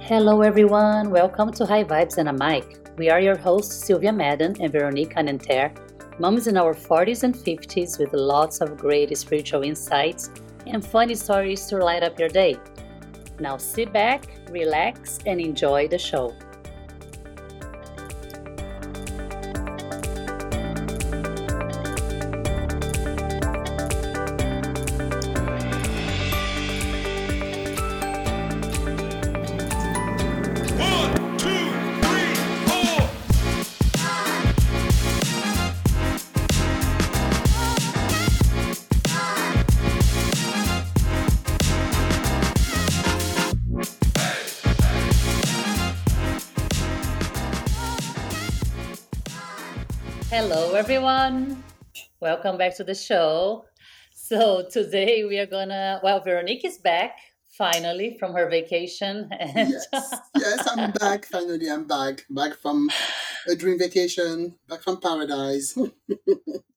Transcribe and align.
Hello, 0.00 0.42
everyone. 0.42 1.10
Welcome 1.10 1.50
to 1.54 1.64
High 1.64 1.82
Vibes 1.82 2.18
and 2.18 2.28
a 2.28 2.32
Mic. 2.32 2.78
We 2.98 3.10
are 3.10 3.20
your 3.20 3.36
hosts, 3.36 3.86
Sylvia 3.86 4.12
Madden 4.12 4.54
and 4.60 4.70
Veronique 4.70 5.14
Anenter, 5.14 5.74
moms 6.20 6.46
in 6.46 6.56
our 6.56 6.74
40s 6.74 7.22
and 7.24 7.34
50s 7.34 7.98
with 7.98 8.12
lots 8.12 8.60
of 8.60 8.76
great 8.76 9.16
spiritual 9.16 9.62
insights 9.62 10.30
and 10.66 10.84
funny 10.84 11.14
stories 11.14 11.66
to 11.66 11.78
light 11.78 12.02
up 12.02 12.18
your 12.18 12.28
day. 12.28 12.56
Now 13.40 13.56
sit 13.56 13.92
back, 13.92 14.26
relax, 14.50 15.18
and 15.26 15.40
enjoy 15.40 15.88
the 15.88 15.98
show. 15.98 16.34
Hello, 50.30 50.74
everyone. 50.74 51.62
Welcome 52.20 52.58
back 52.58 52.76
to 52.76 52.84
the 52.84 52.94
show. 52.94 53.66
So, 54.12 54.66
today 54.70 55.24
we 55.24 55.38
are 55.38 55.46
gonna, 55.46 56.00
well, 56.02 56.20
Veronique 56.20 56.64
is 56.64 56.78
back 56.78 57.18
finally 57.56 58.16
from 58.18 58.32
her 58.34 58.48
vacation. 58.48 59.28
And 59.38 59.68
Yes, 59.70 59.86
yes, 60.36 60.66
I'm 60.68 60.90
back. 61.00 61.26
Finally, 61.26 61.70
I'm 61.70 61.86
back. 61.86 62.24
Back 62.30 62.54
from 62.54 62.90
a 63.48 63.54
dream 63.54 63.78
vacation. 63.78 64.56
Back 64.68 64.82
from 64.82 65.00
paradise. 65.00 65.76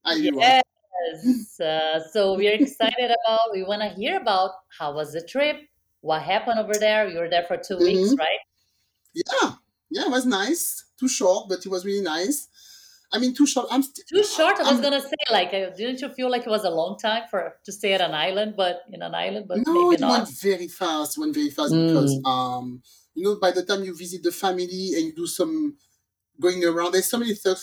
Yes, 0.06 1.60
uh, 1.60 2.00
so 2.12 2.34
we 2.36 2.48
are 2.48 2.54
excited 2.54 3.12
about, 3.26 3.40
we 3.54 3.64
wanna 3.64 3.90
hear 3.90 4.18
about 4.18 4.52
how 4.78 4.94
was 4.94 5.14
the 5.14 5.22
trip, 5.22 5.58
what 6.02 6.22
happened 6.22 6.60
over 6.60 6.74
there. 6.80 7.08
You 7.08 7.20
were 7.20 7.30
there 7.30 7.44
for 7.48 7.58
2 7.58 7.78
weeks, 7.78 8.14
Mhm. 8.14 8.18
right? 8.18 8.40
Yeah, 9.14 9.56
yeah, 9.90 10.06
it 10.06 10.12
was 10.12 10.26
nice. 10.26 10.86
Too 11.00 11.08
short, 11.08 11.50
but 11.50 11.66
it 11.66 11.70
was 11.70 11.86
really 11.86 12.02
nice. 12.04 12.48
I 13.14 13.20
mean, 13.20 13.34
too 13.34 13.48
short. 13.48 13.68
I'm 13.72 13.84
still. 13.84 14.04
Too 14.10 14.24
short. 14.24 14.56
I 14.58 14.64
was 14.64 14.68
I'm- 14.74 14.82
gonna 14.82 15.02
say, 15.02 15.22
like, 15.32 15.54
uh, 15.54 15.70
didn't 15.76 16.02
you 16.02 16.10
feel 16.10 16.30
like 16.30 16.46
it 16.46 16.50
was 16.50 16.66
a 16.66 16.70
long 16.70 16.98
time 16.98 17.24
for 17.30 17.56
to 17.66 17.72
stay 17.72 17.94
at 17.94 18.02
an 18.02 18.14
island, 18.14 18.56
but 18.58 18.82
in 18.92 19.02
an 19.02 19.16
island, 19.16 19.48
but 19.48 19.58
No, 19.66 19.74
maybe 19.74 19.96
it 19.96 20.02
not. 20.02 20.12
went 20.18 20.30
very 20.50 20.68
fast. 20.68 21.18
Went 21.18 21.34
very 21.34 21.50
fast 21.50 21.72
because, 21.74 22.14
Mm. 22.20 22.26
um, 22.28 22.82
you 23.16 23.24
know, 23.24 23.36
by 23.36 23.52
the 23.52 23.64
time 23.64 23.84
you 23.86 23.96
visit 23.96 24.24
the 24.24 24.32
family 24.32 24.94
and 24.96 25.06
you 25.08 25.14
do 25.16 25.26
some 25.28 25.78
going 26.40 26.64
around, 26.66 26.92
there's 26.92 27.10
so 27.10 27.18
many 27.18 27.34
stuff, 27.34 27.62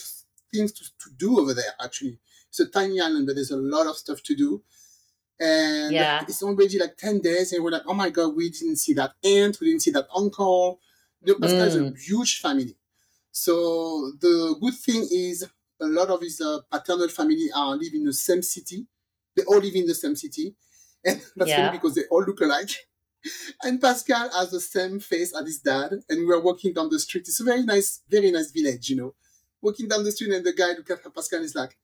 things 0.51 0.71
to, 0.73 0.83
to 0.83 1.09
do 1.15 1.39
over 1.39 1.53
there. 1.53 1.73
Actually, 1.79 2.17
it's 2.49 2.59
a 2.59 2.65
tiny 2.67 2.99
island, 2.99 3.25
but 3.27 3.35
there's 3.35 3.51
a 3.51 3.57
lot 3.57 3.85
of 3.87 3.95
stuff 3.97 4.23
to 4.23 4.35
do. 4.35 4.63
And 5.39 5.93
Yeah. 5.93 6.23
it's 6.27 6.41
already 6.41 6.79
like 6.79 6.97
ten 6.97 7.19
days, 7.19 7.51
and 7.53 7.63
we're 7.63 7.71
like, 7.71 7.83
oh 7.85 7.93
my 7.93 8.09
god, 8.09 8.35
we 8.35 8.49
didn't 8.49 8.77
see 8.77 8.93
that 8.93 9.11
aunt, 9.23 9.59
we 9.59 9.67
didn't 9.67 9.81
see 9.83 9.91
that 9.91 10.07
uncle. 10.15 10.79
You 11.23 11.33
know, 11.33 11.39
Pascal 11.39 11.61
is 11.67 11.75
a 11.75 11.79
Mm. 11.81 11.97
huge 11.99 12.39
family. 12.39 12.75
So 13.37 14.13
the 14.21 14.55
good 14.61 14.75
thing 14.75 15.05
is 15.11 15.43
a 15.81 15.85
lot 15.87 16.07
of 16.09 16.21
his 16.21 16.39
uh, 16.39 16.59
paternal 16.71 17.09
family 17.09 17.49
are 17.53 17.75
live 17.75 17.93
in 17.93 18.05
the 18.05 18.13
same 18.13 18.41
city. 18.41 18.87
They 19.35 19.43
all 19.43 19.59
live 19.59 19.75
in 19.75 19.85
the 19.85 19.93
same 19.93 20.15
city, 20.15 20.55
and 21.05 21.21
that's 21.35 21.51
Yeah. 21.51 21.57
funny 21.57 21.71
because 21.77 21.95
they 21.95 22.05
all 22.09 22.23
look 22.23 22.39
alike. 22.39 22.69
And 23.63 23.81
Pascal 23.81 24.29
has 24.37 24.51
the 24.51 24.61
same 24.61 24.99
face 24.99 25.33
as 25.35 25.45
his 25.45 25.59
dad, 25.59 25.91
and 26.07 26.19
we 26.19 26.25
were 26.25 26.39
walking 26.39 26.73
down 26.73 26.89
the 26.89 26.99
street. 26.99 27.27
It's 27.27 27.41
a 27.41 27.43
very 27.43 27.63
nice, 27.63 28.01
very 28.07 28.31
nice 28.31 28.51
village, 28.51 28.89
you 28.91 28.97
know. 28.97 29.15
Walking 29.61 29.87
down 29.89 30.03
the 30.05 30.11
street, 30.13 30.31
and 30.33 30.45
the 30.45 30.53
guy 30.53 30.71
look 30.77 30.89
at 30.91 31.03
Pascal 31.13 31.39
and 31.39 31.45
is 31.45 31.55
like, 31.55 31.75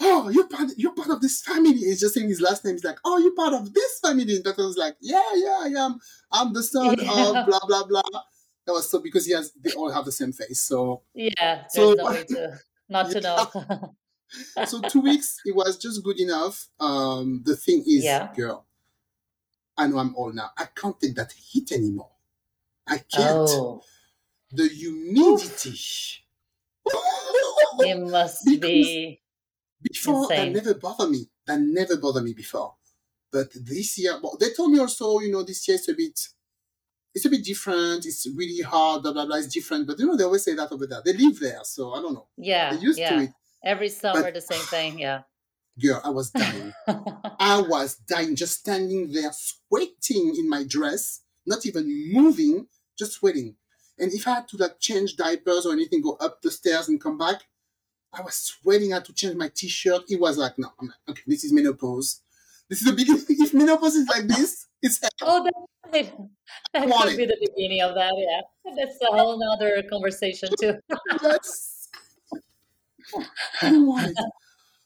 "Oh, 0.00 0.28
you're 0.30 0.48
part, 0.48 0.70
you're 0.76 0.94
part 0.94 1.10
of 1.10 1.20
this 1.20 1.42
family." 1.42 1.74
He's 1.88 2.00
just 2.00 2.14
saying 2.14 2.28
his 2.28 2.40
last 2.40 2.64
name. 2.64 2.74
He's 2.76 2.84
like, 2.84 3.00
"Oh, 3.04 3.18
you're 3.18 3.34
part 3.34 3.54
of 3.54 3.74
this 3.74 3.98
family." 4.00 4.34
And 4.36 4.44
Pascal 4.44 4.66
was 4.68 4.78
like, 4.78 4.96
"Yeah, 5.00 5.30
yeah, 5.34 5.58
I 5.66 5.70
am. 5.84 5.98
I'm 6.32 6.52
the 6.54 6.62
son 6.62 6.94
Yeah. 6.98 7.30
of 7.30 7.44
blah 7.46 7.64
blah 7.66 7.84
blah." 7.86 8.02
That 8.66 8.72
was 8.72 8.90
so 8.90 9.00
because 9.00 9.26
he 9.26 9.32
has, 9.34 9.52
they 9.52 9.72
all 9.72 9.90
have 9.90 10.04
the 10.04 10.12
same 10.12 10.32
face. 10.32 10.60
So 10.60 11.02
Yeah, 11.14 11.64
So- 11.68 11.94
no 11.94 12.22
to 12.24 12.58
not 12.88 13.10
to 13.10 13.20
know. 13.20 13.94
so 14.66 14.80
two 14.82 15.00
weeks 15.00 15.40
it 15.44 15.54
was 15.54 15.76
just 15.76 16.02
good 16.02 16.18
enough 16.18 16.68
um 16.80 17.42
the 17.44 17.54
thing 17.56 17.82
is 17.86 18.04
Yeah. 18.04 18.32
girl 18.34 18.64
i 19.76 19.86
know 19.86 19.98
i'm 19.98 20.14
old 20.16 20.34
now 20.34 20.50
i 20.56 20.64
can't 20.74 20.98
take 21.00 21.14
that 21.16 21.32
heat 21.32 21.72
anymore 21.72 22.10
i 22.86 22.98
can't 22.98 23.48
oh, 23.50 23.82
the 24.50 24.68
humidity 24.68 25.76
it 27.80 27.98
must 28.10 28.44
be. 28.44 29.20
before 29.80 30.28
that 30.28 30.50
never 30.52 30.74
bothered 30.74 31.10
me 31.10 31.26
that 31.46 31.60
never 31.60 31.96
bothered 31.96 32.24
me 32.24 32.32
before 32.34 32.74
but 33.30 33.48
this 33.54 33.98
year 33.98 34.18
well, 34.22 34.36
they 34.38 34.52
told 34.52 34.70
me 34.72 34.78
also 34.78 35.20
you 35.20 35.30
know 35.30 35.42
this 35.42 35.66
year 35.68 35.76
it's 35.76 35.88
a 35.88 35.94
bit 35.94 36.18
it's 37.14 37.24
a 37.26 37.30
bit 37.30 37.44
different 37.44 38.06
it's 38.06 38.26
really 38.36 38.60
hard 38.62 39.02
blah 39.02 39.12
blah 39.12 39.26
blah 39.26 39.36
it's 39.36 39.46
different 39.48 39.86
but 39.86 39.98
you 39.98 40.06
know 40.06 40.16
they 40.16 40.24
always 40.24 40.44
say 40.44 40.54
that 40.54 40.70
over 40.72 40.86
there 40.86 41.02
they 41.04 41.12
live 41.12 41.38
there 41.40 41.60
so 41.62 41.92
i 41.94 42.00
don't 42.00 42.14
know 42.14 42.26
Yeah, 42.36 42.70
they're 42.70 42.80
used 42.82 42.98
to 42.98 43.20
it 43.22 43.30
Every 43.64 43.88
summer, 43.90 44.22
But- 44.22 44.34
the 44.34 44.40
same 44.40 44.60
thing. 44.74 44.98
Yeah. 44.98 45.22
girl 45.80 46.00
i 46.04 46.10
was 46.10 46.30
dying 46.30 46.72
I 47.38 47.60
was 47.60 47.96
dying, 47.96 48.36
just 48.36 48.60
standing 48.60 49.12
there, 49.12 49.32
sweating 49.32 50.34
in 50.38 50.48
my 50.48 50.62
dress, 50.64 51.20
not 51.44 51.66
even 51.66 51.84
moving, 52.12 52.66
just 52.96 53.12
sweating. 53.14 53.56
And 53.98 54.12
if 54.12 54.28
I 54.28 54.34
had 54.36 54.48
to 54.48 54.56
like 54.58 54.78
change 54.78 55.16
diapers 55.16 55.66
or 55.66 55.72
anything, 55.72 56.02
go 56.02 56.12
up 56.20 56.40
the 56.40 56.50
stairs 56.52 56.88
and 56.88 57.00
come 57.00 57.18
back, 57.18 57.38
I 58.12 58.20
was 58.22 58.34
sweating. 58.34 58.92
I 58.92 58.96
had 58.96 59.06
to 59.06 59.12
change 59.12 59.34
my 59.36 59.50
t-shirt. 59.52 60.02
It 60.08 60.20
was 60.20 60.38
like, 60.38 60.56
no, 60.58 60.68
I'm 60.80 60.86
like, 60.88 60.96
okay, 61.10 61.22
this 61.26 61.42
is 61.44 61.52
menopause. 61.52 62.20
This 62.68 62.78
is 62.80 62.84
the 62.84 62.92
beginning. 62.92 63.24
If 63.28 63.52
menopause 63.54 63.96
is 63.96 64.08
like 64.08 64.26
this, 64.28 64.66
it's 64.82 65.00
oh, 65.22 65.44
that, 65.44 65.52
that 66.74 66.96
could 66.96 67.16
be 67.16 67.26
the 67.26 67.36
beginning 67.40 67.82
of 67.82 67.94
that. 67.94 68.12
Yeah, 68.16 68.74
that's 68.76 68.98
a 69.02 69.06
whole 69.12 69.38
nother 69.38 69.82
conversation 69.90 70.54
too. 70.58 70.74
Yes. 71.22 71.88
I 73.62 73.72
want 73.78 74.10
it. 74.18 74.32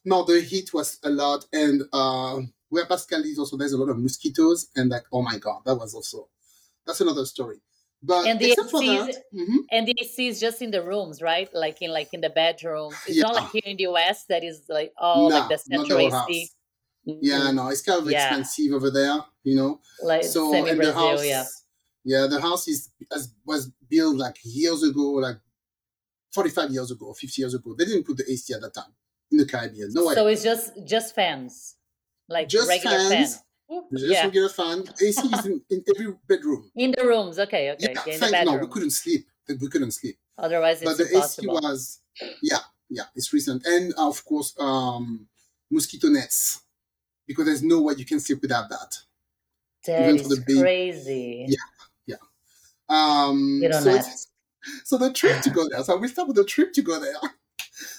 No, 0.05 0.25
the 0.25 0.41
heat 0.41 0.73
was 0.73 0.99
a 1.03 1.11
lot, 1.11 1.47
and 1.53 1.83
uh, 1.93 2.41
where 2.69 2.87
Pascal 2.87 3.23
is 3.25 3.39
also 3.39 3.57
there's 3.57 3.73
a 3.73 3.79
lot 3.79 3.89
of 3.91 3.99
mosquitoes, 3.99 4.69
and 4.77 4.91
like, 4.91 5.05
oh 5.13 5.23
my 5.23 5.39
god, 5.39 5.63
that 5.65 5.77
was 5.77 5.95
also 5.95 6.29
that's 6.87 7.01
another 7.01 7.27
story. 7.27 7.61
But 8.03 8.27
And 8.27 8.41
the 8.41 8.53
except 8.53 8.71
for 8.71 8.83
ACs 8.83 9.17
that, 9.17 9.25
mhm. 9.35 9.59
And 9.71 9.89
the 9.89 9.95
AC 10.01 10.29
is 10.29 10.41
just 10.41 10.63
in 10.63 10.71
the 10.71 10.83
rooms, 10.83 11.23
right? 11.23 11.53
Like 11.53 11.83
in 11.83 11.91
like 11.93 12.15
in 12.15 12.21
the 12.21 12.31
bedroom. 12.31 13.01
It's 13.07 13.21
not 13.21 13.35
like 13.35 13.49
here 13.51 13.63
in 13.65 13.77
the 13.77 13.85
US 13.85 14.27
that 14.27 14.45
is 14.45 14.67
like 14.69 14.93
oh 14.99 15.27
Nah, 15.29 15.35
like 15.35 15.49
the 15.49 15.59
central 15.59 15.99
AC. 15.99 16.13
house. 16.13 16.55
yeah, 17.05 17.51
no, 17.53 17.69
it's 17.69 17.83
kind 17.83 18.01
of 18.01 18.09
Yeah. 18.09 18.11
expensive 18.11 18.73
over 18.73 18.91
there, 18.91 19.21
you 19.47 19.57
know. 19.57 19.81
Like 20.03 20.25
So 20.25 20.53
semi 20.53 20.71
the 20.71 20.77
Brazil, 20.77 20.95
house, 20.95 21.25
yeah. 21.27 21.45
yeah, 22.05 22.27
the 22.27 22.41
house 22.41 22.69
is 22.69 22.91
has, 23.13 23.33
was 23.47 23.71
built 23.89 24.17
like 24.17 24.37
years 24.45 24.83
ago, 24.83 25.07
like 25.27 25.39
forty 26.33 26.51
five 26.51 26.71
years 26.71 26.91
ago, 26.91 27.13
fifty 27.15 27.43
years 27.43 27.55
ago. 27.55 27.75
They 27.79 27.85
didn't 27.85 28.05
put 28.05 28.17
the 28.19 28.31
AC 28.31 28.53
at 28.55 28.61
that 28.63 28.75
time 28.75 28.93
in 29.31 29.39
the 29.39 29.47
Caribbean. 29.47 29.91
No 29.93 30.07
way. 30.07 30.15
So 30.15 30.27
it's 30.27 30.43
just 30.43 30.73
just 30.85 31.15
fans, 31.15 31.77
like 32.29 32.49
Just 32.49 32.69
regular 32.69 32.97
fans. 32.99 33.11
fan. 33.37 33.83
Just 33.93 34.07
yeah, 34.13 34.25
regular 34.25 34.49
fan. 34.49 34.85
AC 35.03 35.23
is 35.27 35.47
in, 35.47 35.61
in 35.71 35.85
every 35.95 36.15
bedroom. 36.29 36.71
in 36.77 36.93
the 36.97 37.05
rooms. 37.05 37.39
Okay, 37.39 37.71
okay, 37.73 37.93
Yeah, 37.93 38.01
okay, 38.01 38.15
in 38.15 38.21
the 38.21 38.27
thank, 38.29 38.47
no, 38.47 38.57
we 38.59 38.69
couldn't 38.69 38.91
sleep. 38.91 39.27
We 39.49 39.69
couldn't 39.69 39.93
sleep. 39.93 40.17
Otherwise, 40.39 40.83
it's 40.83 40.91
but 40.91 40.99
the 40.99 41.13
impossible. 41.15 41.59
AC 41.59 41.67
was, 41.67 42.01
yeah, 42.43 42.59
yeah, 42.91 43.05
it's 43.17 43.33
recent, 43.33 43.65
and 43.67 43.93
of 43.99 44.25
course, 44.25 44.55
um, 44.59 45.27
mosquito 45.71 46.09
nets, 46.09 46.63
because 47.27 47.47
there's 47.47 47.63
no 47.63 47.81
way 47.83 47.95
you 47.97 48.05
can 48.05 48.21
sleep 48.21 48.43
without 48.43 48.69
that. 48.71 48.99
That 49.87 50.09
even 50.11 50.19
for 50.23 50.29
the 50.29 50.43
big- 50.47 50.61
crazy. 50.61 51.47
Yeah. 51.49 51.57
Yeah. 52.07 52.17
Um, 52.89 53.61
You 53.63 53.69
don't 53.69 53.83
so, 53.83 53.99
so 54.85 54.99
the 54.99 55.13
trip 55.13 55.43
to 55.43 55.51
go 55.51 55.69
there. 55.69 55.83
So 55.85 55.97
we 55.97 56.09
start 56.09 56.29
with 56.29 56.37
the 56.37 56.45
trip 56.45 56.73
to 56.75 56.83
go 56.83 57.01
there. 57.01 57.15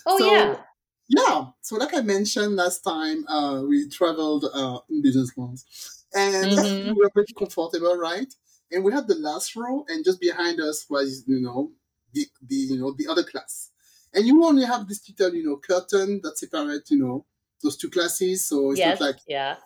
Oh 0.06 0.18
so, 0.18 0.26
yeah, 0.34 0.64
Yeah. 1.10 1.46
So 1.62 1.76
like 1.78 1.94
I 1.94 2.02
mentioned 2.02 2.56
last 2.56 2.82
time, 2.84 3.28
uh, 3.28 3.62
we 3.64 3.88
traveled 3.90 4.46
uh, 4.54 4.80
in 4.90 5.02
business 5.02 5.32
class, 5.32 6.06
and 6.14 6.52
Mhm. 6.52 6.86
we 6.86 6.92
were 6.94 7.10
pretty 7.10 7.34
comfortable, 7.34 7.96
right? 7.98 8.34
And 8.72 8.84
we 8.84 8.92
had 8.92 9.08
the 9.08 9.16
last 9.16 9.56
row, 9.56 9.86
and 9.88 10.04
just 10.04 10.20
behind 10.20 10.60
us 10.60 10.86
was, 10.90 11.24
you 11.28 11.40
know, 11.40 11.72
the, 12.14 12.28
the 12.42 12.56
you 12.56 12.78
know 12.80 12.92
the 12.94 13.08
other 13.08 13.24
class, 13.24 13.72
and 14.14 14.26
you 14.28 14.44
only 14.44 14.66
have 14.66 14.88
this 14.88 15.08
little, 15.08 15.34
you 15.36 15.44
know, 15.46 15.58
curtain 15.58 16.20
that 16.24 16.38
separates 16.38 16.92
you 16.92 16.98
know, 17.00 17.26
those 17.64 17.78
two 17.78 17.90
classes. 17.90 18.46
So 18.46 18.72
it's 18.72 18.80
yes, 18.80 19.00
not 19.00 19.06
like, 19.08 19.18
yeah. 19.28 19.58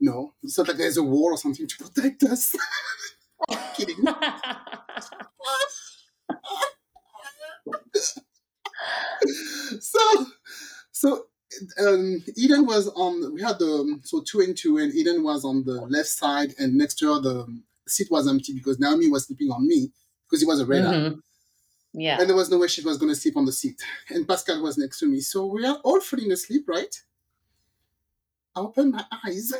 Know, 0.00 0.34
it's 0.42 0.56
not 0.58 0.68
like 0.68 0.76
there's 0.78 0.96
a 0.96 1.02
wall 1.02 1.32
or 1.32 1.36
something 1.36 1.66
to 1.66 1.76
protect 1.78 2.22
us. 2.24 2.54
I'm 3.48 3.58
Kidding. 3.76 3.96
so 9.80 10.26
so 10.92 11.24
um, 11.80 12.22
Eden 12.36 12.66
was 12.66 12.88
on. 12.88 13.34
We 13.34 13.42
had 13.42 13.58
the 13.58 14.00
so 14.04 14.22
two 14.22 14.40
and 14.40 14.56
two, 14.56 14.78
and 14.78 14.94
Eden 14.94 15.22
was 15.22 15.44
on 15.44 15.64
the 15.64 15.82
left 15.82 16.08
side, 16.08 16.54
and 16.58 16.74
next 16.76 16.94
to 17.00 17.14
her 17.14 17.20
the 17.20 17.60
seat 17.88 18.08
was 18.10 18.28
empty 18.28 18.52
because 18.54 18.78
Naomi 18.78 19.08
was 19.08 19.26
sleeping 19.26 19.50
on 19.50 19.66
me 19.66 19.90
because 20.28 20.42
it 20.42 20.46
was 20.46 20.60
a 20.60 20.66
red. 20.66 20.84
Mhm. 20.84 21.20
Yeah. 21.92 22.20
and 22.20 22.28
there 22.28 22.36
was 22.36 22.48
no 22.48 22.58
way 22.58 22.68
she 22.68 22.82
was 22.82 22.98
going 22.98 23.12
to 23.12 23.20
sleep 23.20 23.36
on 23.36 23.46
the 23.46 23.52
seat. 23.52 23.82
And 24.10 24.26
Pascal 24.28 24.62
was 24.62 24.78
next 24.78 25.00
to 25.00 25.06
me. 25.06 25.18
So 25.20 25.46
we 25.46 25.66
are 25.66 25.74
all 25.82 26.00
falling 26.00 26.30
asleep, 26.30 26.68
right? 26.68 26.94
I 28.54 28.60
open 28.60 28.92
my 28.92 29.04
eyes 29.26 29.52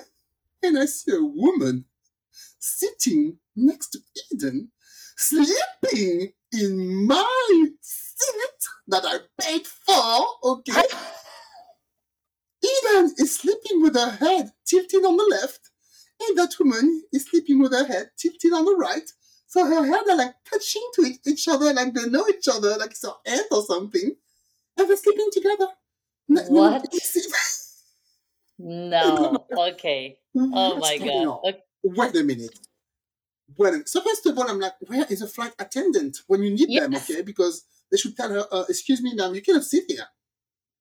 and 0.63 0.79
I 0.79 0.87
see 0.87 1.13
a 1.13 1.23
woman 1.23 1.85
sitting 2.59 3.39
next 3.57 3.91
to 3.91 3.99
Eden, 4.33 4.71
sleeping 5.17 6.33
in 6.53 7.07
my 7.07 7.67
seat 7.81 8.61
that 8.89 9.05
I 9.05 9.19
paid 9.43 9.67
for. 9.67 10.27
Okay. 10.45 10.83
Eden 12.63 13.15
is 13.19 13.37
sleeping 13.39 13.83
with 13.83 13.95
her 13.95 14.11
head 14.11 14.53
tilted 14.67 15.05
on 15.05 15.17
the 15.17 15.25
left, 15.41 15.71
and 16.21 16.37
that 16.39 16.55
woman 16.59 17.03
is 17.13 17.27
sleeping 17.27 17.61
with 17.61 17.73
her 17.73 17.85
head 17.87 18.11
tilted 18.19 18.53
on 18.53 18.65
the 18.65 18.77
right. 18.77 19.09
So 19.47 19.65
her 19.65 19.85
head 19.85 20.05
are 20.09 20.17
like 20.17 20.35
touching 20.49 20.89
to 20.95 21.15
each- 21.27 21.49
other, 21.49 21.73
like 21.73 21.95
they 21.95 22.07
know 22.09 22.29
each 22.29 22.47
other, 22.49 22.77
like 22.77 22.91
it's 22.93 23.03
her 23.05 23.15
aunt 23.27 23.47
or 23.51 23.63
something. 23.63 24.15
And 24.77 24.89
they're 24.89 24.97
sleeping 24.97 25.29
together. 25.33 25.69
What? 26.49 26.85
No. 28.61 29.47
Okay. 29.59 30.19
Oh 30.37 30.77
my 30.77 30.99
god. 30.99 31.41
Okay. 31.49 31.59
Wait 31.83 32.17
a 32.17 32.23
minute. 32.23 32.59
Minute. 33.59 33.89
So 33.89 34.01
first 34.01 34.25
of 34.27 34.39
all, 34.39 34.49
I'm 34.49 34.61
like, 34.61 34.75
where 34.87 35.05
is 35.11 35.23
a 35.23 35.27
flight 35.27 35.53
attendant 35.59 36.19
when 36.29 36.43
you 36.43 36.51
need 36.55 36.79
them? 36.81 36.95
Okay, 36.95 37.23
because 37.23 37.65
they 37.91 37.97
should 37.97 38.17
tell 38.17 38.31
her, 38.31 38.45
uh, 38.53 38.65
excuse 38.69 39.03
me, 39.03 39.15
ma'am, 39.15 39.35
you 39.35 39.43
cannot 39.43 39.65
sit 39.65 39.85
here. 39.89 40.07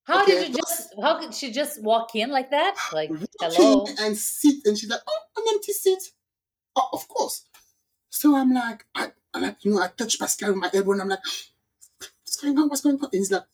How 0.03 0.23
Okay, 0.23 0.39
did 0.39 0.49
you 0.49 0.55
just? 0.55 0.93
How 1.01 1.19
could 1.19 1.33
she 1.33 1.51
just 1.51 1.81
walk 1.81 2.15
in 2.15 2.29
like 2.29 2.51
that? 2.51 2.75
Like, 2.93 3.11
hello. 3.39 3.85
and 3.99 4.15
sit, 4.17 4.65
and 4.65 4.77
she's 4.77 4.89
like, 4.89 5.01
oh, 5.07 5.19
an 5.37 5.43
empty 5.49 5.73
seat. 5.73 6.11
Oh, 6.75 6.89
of 6.93 7.07
course. 7.07 7.45
So 8.09 8.35
I'm 8.35 8.53
like, 8.53 8.85
I, 8.95 9.11
I'm 9.33 9.41
like, 9.43 9.63
you 9.63 9.71
know, 9.71 9.81
I 9.81 9.87
touch 9.87 10.19
Pascal 10.19 10.49
with 10.49 10.57
my 10.57 10.69
elbow, 10.73 10.91
and 10.93 11.01
I'm 11.01 11.09
like, 11.09 11.19
what's 12.23 12.39
going 12.41 12.57
on? 12.57 12.69
What's 12.69 12.81
going 12.81 12.95
on? 12.97 13.05
And 13.05 13.13
he's 13.13 13.31
like, 13.31 13.45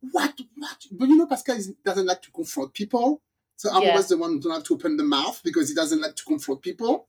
what? 0.00 0.38
What? 0.56 0.86
But 0.92 1.08
you 1.08 1.16
know, 1.16 1.26
Pascal 1.26 1.56
is, 1.56 1.72
doesn't 1.84 2.06
like 2.06 2.22
to 2.22 2.30
confront 2.30 2.74
people. 2.74 3.22
So 3.58 3.70
I'm 3.70 3.82
Yeah. 3.82 3.90
always 3.90 4.06
the 4.08 4.16
one 4.16 4.30
who 4.32 4.40
don't 4.40 4.52
have 4.52 4.62
to 4.64 4.74
open 4.74 4.96
the 4.96 5.02
mouth 5.02 5.40
because 5.42 5.68
he 5.68 5.74
doesn't 5.74 6.00
like 6.00 6.14
to 6.16 6.24
confront 6.24 6.62
people. 6.62 7.08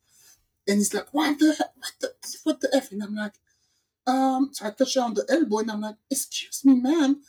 And 0.68 0.80
he's 0.80 0.94
like, 0.94 1.14
what 1.14 1.38
the? 1.38 1.56
What 1.78 1.94
the 2.02 2.14
F? 2.24 2.36
What 2.44 2.60
the 2.60 2.76
F? 2.76 2.92
And 2.92 3.04
I'm 3.04 3.16
like, 3.16 3.36
um, 4.08 4.50
so 4.52 4.66
I 4.66 4.72
touch 4.72 4.96
her 4.96 5.02
on 5.02 5.14
the 5.14 5.26
elbow 5.30 5.60
and 5.60 5.72
I'm 5.72 5.82
like, 5.82 5.96
excuse 6.10 6.66
me, 6.66 6.74
ma'am. 6.74 7.22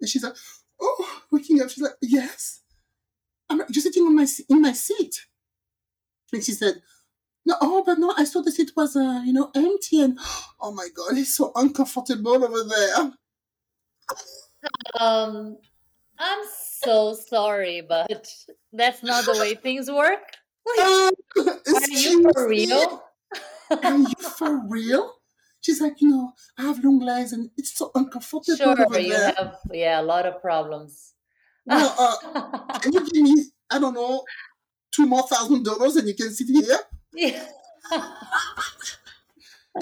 And 0.00 0.08
she's 0.08 0.22
like, 0.22 0.36
oh, 0.80 1.22
waking 1.32 1.60
up. 1.60 1.70
She's 1.70 1.82
like, 1.82 1.96
yes. 2.00 2.60
I'm 3.50 3.58
like, 3.58 3.68
you're 3.74 3.82
sitting 3.82 4.04
on 4.04 4.14
my, 4.14 4.26
in 4.48 4.62
my 4.62 4.72
seat. 4.72 5.26
And 6.32 6.42
she 6.44 6.52
said, 6.52 6.82
no, 7.44 7.56
oh, 7.60 7.82
but 7.84 7.98
no, 7.98 8.14
I 8.16 8.24
saw 8.24 8.42
the 8.42 8.52
seat 8.52 8.70
was, 8.76 8.94
uh, 8.94 9.22
you 9.24 9.32
know, 9.32 9.50
empty. 9.54 10.00
And 10.00 10.18
oh 10.60 10.72
my 10.72 10.88
God, 10.94 11.18
it's 11.18 11.34
so 11.34 11.50
uncomfortable 11.56 12.44
over 12.44 12.64
there. 12.64 13.12
Um, 15.00 15.58
I'm 16.18 16.44
so 16.84 17.14
sorry, 17.14 17.80
but 17.80 18.28
that's 18.72 19.02
not 19.02 19.24
the 19.24 19.32
way 19.40 19.54
things 19.54 19.90
work. 19.90 20.20
Um, 20.80 21.10
Are 21.36 21.88
you 21.88 22.30
for 22.32 22.48
real? 22.48 23.02
Are 23.82 23.96
you 23.98 24.14
for 24.38 24.62
real? 24.68 25.14
She's 25.60 25.80
like, 25.80 26.00
you 26.00 26.08
know, 26.08 26.32
I 26.58 26.62
have 26.62 26.84
long 26.84 26.98
legs 27.00 27.32
and 27.32 27.50
it's 27.56 27.76
so 27.76 27.90
uncomfortable 27.94 28.56
Sure, 28.56 28.98
you 28.98 29.10
there. 29.10 29.32
have 29.36 29.58
yeah 29.70 30.00
a 30.00 30.02
lot 30.02 30.26
of 30.26 30.40
problems. 30.42 31.14
Well, 31.66 31.94
uh, 31.98 32.78
can 32.80 32.92
you 32.92 33.08
give 33.08 33.22
me, 33.22 33.44
I 33.70 33.78
don't 33.78 33.94
know, 33.94 34.24
two 34.94 35.06
more 35.06 35.22
thousand 35.22 35.64
dollars 35.64 35.96
and 35.96 36.08
you 36.08 36.14
can 36.14 36.30
sit 36.30 36.48
here 36.48 36.78
yeah, 37.14 37.46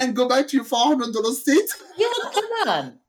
and 0.01 0.15
go 0.15 0.27
back 0.29 0.47
to 0.49 0.57
your 0.57 0.65
four 0.65 0.85
hundred 0.85 1.13
dollar 1.13 1.33
seat? 1.33 1.69
yeah, 1.97 2.07
come 2.33 2.45
on. 2.67 2.99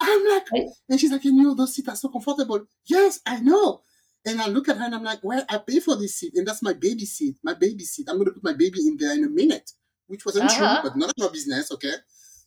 I'm 0.00 0.24
like, 0.28 0.50
Right. 0.52 0.66
and 0.88 1.00
she's 1.00 1.12
like, 1.12 1.24
you 1.24 1.32
know, 1.32 1.54
those 1.54 1.74
seats 1.74 1.88
are 1.88 1.96
so 1.96 2.08
comfortable. 2.08 2.66
Yes, 2.86 3.20
I 3.26 3.40
know. 3.40 3.82
And 4.26 4.40
I 4.40 4.48
look 4.48 4.68
at 4.68 4.76
her 4.78 4.84
and 4.84 4.94
I'm 4.94 5.04
like, 5.04 5.20
well, 5.22 5.44
I 5.48 5.58
pay 5.58 5.80
for 5.80 5.96
this 5.96 6.16
seat, 6.16 6.32
and 6.34 6.46
that's 6.46 6.62
my 6.62 6.72
baby 6.72 7.04
seat, 7.04 7.36
my 7.42 7.54
baby 7.54 7.84
seat. 7.84 8.06
I'm 8.08 8.18
gonna 8.18 8.32
put 8.32 8.42
my 8.44 8.54
baby 8.54 8.86
in 8.88 8.96
there 8.98 9.12
in 9.12 9.24
a 9.24 9.28
minute, 9.28 9.70
which 10.06 10.24
wasn't 10.24 10.50
Uh-huh. 10.50 10.80
true, 10.80 10.90
but 10.90 10.96
none 10.96 11.10
of 11.10 11.14
your 11.18 11.30
business, 11.30 11.70
okay? 11.72 11.92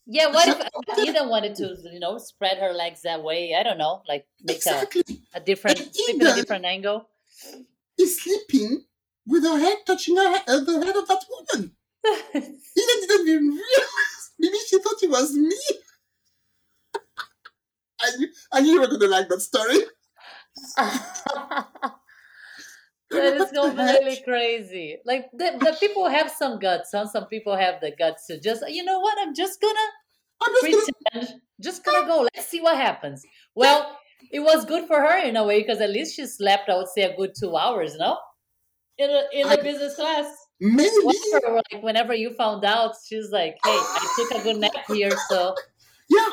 Yeah, 0.07 0.27
what 0.33 0.47
if. 0.47 0.57
Eden 0.99 1.29
wanted 1.29 1.55
to, 1.55 1.75
you 1.93 1.99
know, 1.99 2.17
spread 2.17 2.57
her 2.59 2.71
legs 2.73 3.01
that 3.03 3.21
way? 3.23 3.53
I 3.55 3.61
don't 3.63 3.77
know, 3.77 4.01
like 4.07 4.25
make 4.41 4.55
a, 4.55 4.57
Exactly. 4.57 5.03
a 5.33 5.39
different, 5.39 5.79
And 5.79 5.93
sleep 5.93 6.21
in 6.21 6.27
a 6.27 6.35
different 6.35 6.65
angle. 6.65 7.09
Is 7.99 8.21
sleeping 8.21 8.85
with 9.25 9.43
her 9.43 9.59
head 9.59 9.77
touching 9.85 10.15
her 10.17 10.29
head, 10.29 10.43
uh, 10.47 10.59
the 10.63 10.83
head 10.85 10.95
of 10.95 11.07
that 11.07 11.23
woman. 11.29 11.75
Eden 12.33 12.57
didn't 13.07 13.27
even 13.27 13.49
realize. 13.49 14.23
Maybe 14.39 14.57
she 14.67 14.79
thought 14.79 15.01
it 15.03 15.09
was 15.09 15.33
me. 15.33 15.59
I 18.07 18.17
knew, 18.17 18.27
I 18.53 18.61
knew 18.61 18.73
you 18.73 18.81
were 18.81 18.87
gonna 18.87 19.07
like 19.07 19.29
that 19.29 19.41
story. 19.41 19.79
that 20.77 21.67
is 23.11 23.39
What 23.53 23.75
the 23.75 23.83
heck? 23.83 23.95
completely 23.97 24.23
crazy. 24.23 24.97
Like 25.05 25.25
the, 25.33 25.57
the 25.59 25.75
people 25.79 26.07
have 26.09 26.29
some 26.31 26.59
guts, 26.59 26.89
huh? 26.93 27.05
Some 27.07 27.25
people 27.27 27.55
have 27.55 27.79
the 27.81 27.91
guts 27.97 28.27
to 28.27 28.39
just, 28.39 28.63
you 28.69 28.83
know 28.83 28.99
what? 28.99 29.17
I'm 29.19 29.33
just 29.33 29.61
gonna 29.61 29.79
I'm 30.41 30.53
just 30.61 30.71
gonna 30.71 30.85
pretend. 31.21 31.41
Just 31.61 31.83
gonna 31.85 32.05
go. 32.07 32.27
Let's 32.35 32.47
see 32.47 32.61
what 32.61 32.77
happens. 32.77 33.23
Well, 33.55 33.97
it 34.31 34.39
was 34.39 34.65
good 34.65 34.87
for 34.87 34.99
her 34.99 35.17
in 35.23 35.35
a 35.35 35.43
way 35.43 35.61
because 35.61 35.79
at 35.81 35.89
least 35.89 36.15
she 36.15 36.25
slept. 36.27 36.69
I 36.69 36.77
would 36.77 36.87
say 36.89 37.03
a 37.03 37.15
good 37.15 37.31
two 37.39 37.55
hours. 37.55 37.95
No, 37.97 38.17
in 38.97 39.09
a, 39.09 39.23
in 39.33 39.47
the 39.47 39.59
I- 39.59 39.63
business 39.63 39.95
class. 39.95 40.31
maybe 40.59 40.89
Whenever, 41.03 41.61
like 41.71 41.83
whenever 41.83 42.13
you 42.13 42.33
found 42.33 42.65
out, 42.65 42.93
she's 43.07 43.31
like, 43.31 43.53
"Hey, 43.63 43.71
I 43.71 44.13
took 44.17 44.39
a 44.39 44.43
good 44.43 44.57
nap 44.57 44.71
here, 44.87 45.11
so 45.29 45.55
Yeah, 46.09 46.29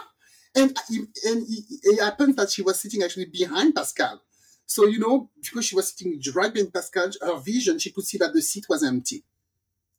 and 0.55 0.71
it- 0.91 1.19
and 1.25 1.47
it, 1.49 2.01
happens 2.01 2.37
that 2.37 2.51
she 2.51 2.63
was 2.63 2.81
sitting 2.81 3.03
actually 3.03 3.27
behind 3.27 3.75
Pascal. 3.75 4.23
So 4.67 4.87
you 4.87 4.99
know, 4.99 5.31
because 5.41 5.67
she 5.67 5.77
was 5.77 5.93
sitting 5.93 6.21
right 6.35 6.53
behind 6.53 6.73
Pascal, 6.73 7.11
her 7.21 7.37
vision 7.39 7.79
she 7.79 7.91
could 7.91 8.05
see 8.05 8.19
that 8.19 8.33
the 8.33 8.43
seat 8.43 8.67
was 8.69 8.83
empty. 8.83 9.25